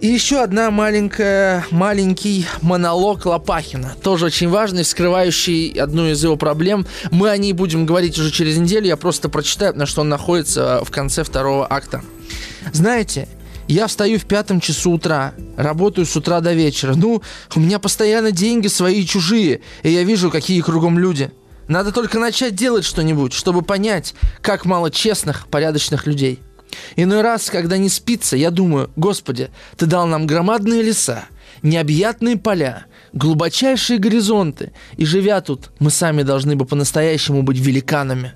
[0.00, 6.86] И еще одна маленькая, маленький монолог Лопахина, тоже очень важный, вскрывающий одну из его проблем.
[7.10, 10.82] Мы о ней будем говорить уже через неделю, я просто прочитаю, на что он находится
[10.84, 12.02] в конце второго акта.
[12.72, 13.28] Знаете,
[13.68, 16.94] я встаю в пятом часу утра, работаю с утра до вечера.
[16.96, 17.20] Ну,
[17.54, 21.30] у меня постоянно деньги свои и чужие, и я вижу, какие кругом люди.
[21.70, 26.40] Надо только начать делать что-нибудь, чтобы понять, как мало честных, порядочных людей.
[26.96, 31.26] Иной раз, когда не спится, я думаю, Господи, Ты дал нам громадные леса,
[31.62, 38.32] необъятные поля, глубочайшие горизонты, и живя тут, мы сами должны бы по-настоящему быть великанами.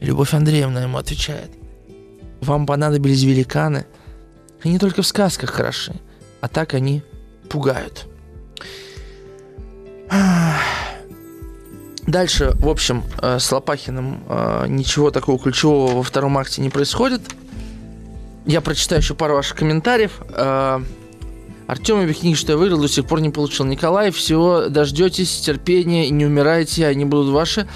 [0.00, 1.52] Любовь Андреевна ему отвечает,
[2.42, 3.86] вам понадобились великаны,
[4.62, 5.94] они только в сказках хороши,
[6.42, 7.02] а так они
[7.48, 8.06] пугают.
[12.06, 17.22] Дальше, в общем, э, с Лопахиным э, ничего такого ключевого во втором акте не происходит–
[18.46, 20.20] я прочитаю еще пару ваших комментариев.
[20.28, 20.80] Э,
[21.66, 23.64] Артем объяснил, что я выиграл, до сих пор не получил.
[23.64, 27.66] Николай, всего дождетесь, терпения не умирайте, они будут ваши.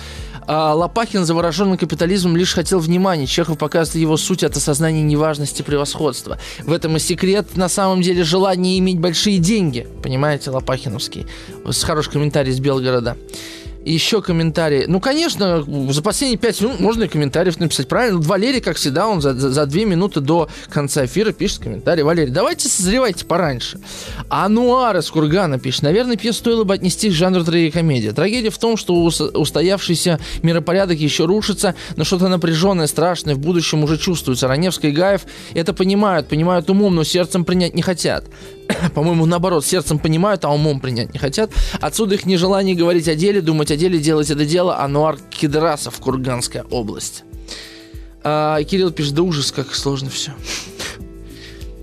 [0.47, 3.27] А Лопахин, завороженный капитализмом, лишь хотел внимания.
[3.27, 6.39] Чехов показывает его суть от осознания неважности превосходства.
[6.61, 9.87] В этом и секрет, на самом деле, желание иметь большие деньги.
[10.03, 11.27] Понимаете, Лопахиновский.
[11.67, 13.17] С хороший комментарий из Белгорода
[13.93, 14.85] еще комментарии.
[14.87, 17.89] Ну, конечно, за последние пять минут можно и комментариев написать.
[17.89, 18.21] Правильно?
[18.21, 22.03] Валерий, как всегда, он за, за, за две минуты до конца эфира пишет комментарий.
[22.03, 23.81] Валерий, давайте созревайте пораньше.
[24.29, 25.83] Ануар из Кургана пишет.
[25.83, 28.13] Наверное, пьесу стоило бы отнести к жанру трагикомедия.
[28.13, 33.99] Трагедия в том, что устоявшийся миропорядок еще рушится, но что-то напряженное, страшное в будущем уже
[33.99, 34.49] чувствуется.
[34.49, 35.23] Раневский и Гаев
[35.55, 38.25] это понимают, понимают умом, но сердцем принять не хотят.
[38.95, 41.51] по-моему, наоборот, сердцем понимают, а умом принять не хотят.
[41.81, 44.79] Отсюда их нежелание говорить о деле, думать о деле, делать это дело.
[44.81, 47.25] Ануар Кедрасов, Курганская область.
[48.23, 50.33] А, Кирилл пишет, да ужас, как сложно все.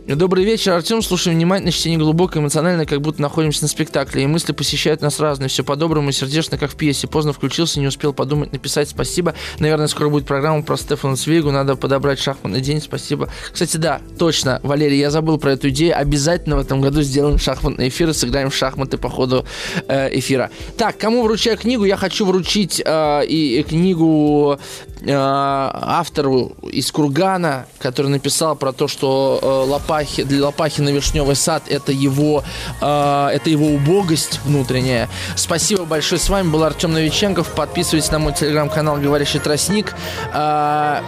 [0.08, 1.02] Добрый вечер, Артем.
[1.02, 4.22] Слушаем внимательно, чтение глубоко, эмоционально, как будто находимся на спектакле.
[4.22, 5.50] И мысли посещают нас разные.
[5.50, 7.08] Все по-доброму и сердечно, как в пьесе.
[7.08, 9.34] Поздно включился, не успел подумать, написать спасибо.
[9.58, 11.50] Наверное, скоро будет программа про Стефана Свигу.
[11.50, 12.82] Надо подобрать шахматный день.
[12.82, 13.30] Спасибо.
[13.52, 15.98] Кстати, да, точно, Валерий, я забыл про эту идею.
[15.98, 19.44] Обязательно в этом году сделаем шахматный эфир и сыграем в шахматы по ходу
[19.88, 20.52] э, эфира.
[20.78, 21.84] Так, кому вручаю книгу?
[21.84, 24.60] Я хочу вручить э, и, и книгу
[25.02, 31.64] э, автору из Кургана, который написал про то, что э, Лопахи, для Лопахина Вишневый сад
[31.68, 32.44] это его,
[32.82, 35.10] э, это его убогость внутренняя.
[35.36, 36.20] Спасибо большое.
[36.20, 37.54] С вами был Артем Новиченков.
[37.54, 39.94] Подписывайтесь на мой телеграм-канал «Говорящий тростник».
[40.34, 41.02] Э,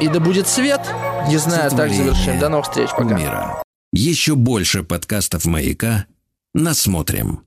[0.00, 0.80] и да будет свет.
[1.28, 2.38] Не знаю, так завершим.
[2.38, 2.90] До новых встреч.
[2.90, 3.14] Пока.
[3.14, 3.62] Мира.
[3.92, 6.06] Еще больше подкастов «Маяка»
[6.54, 7.44] насмотрим.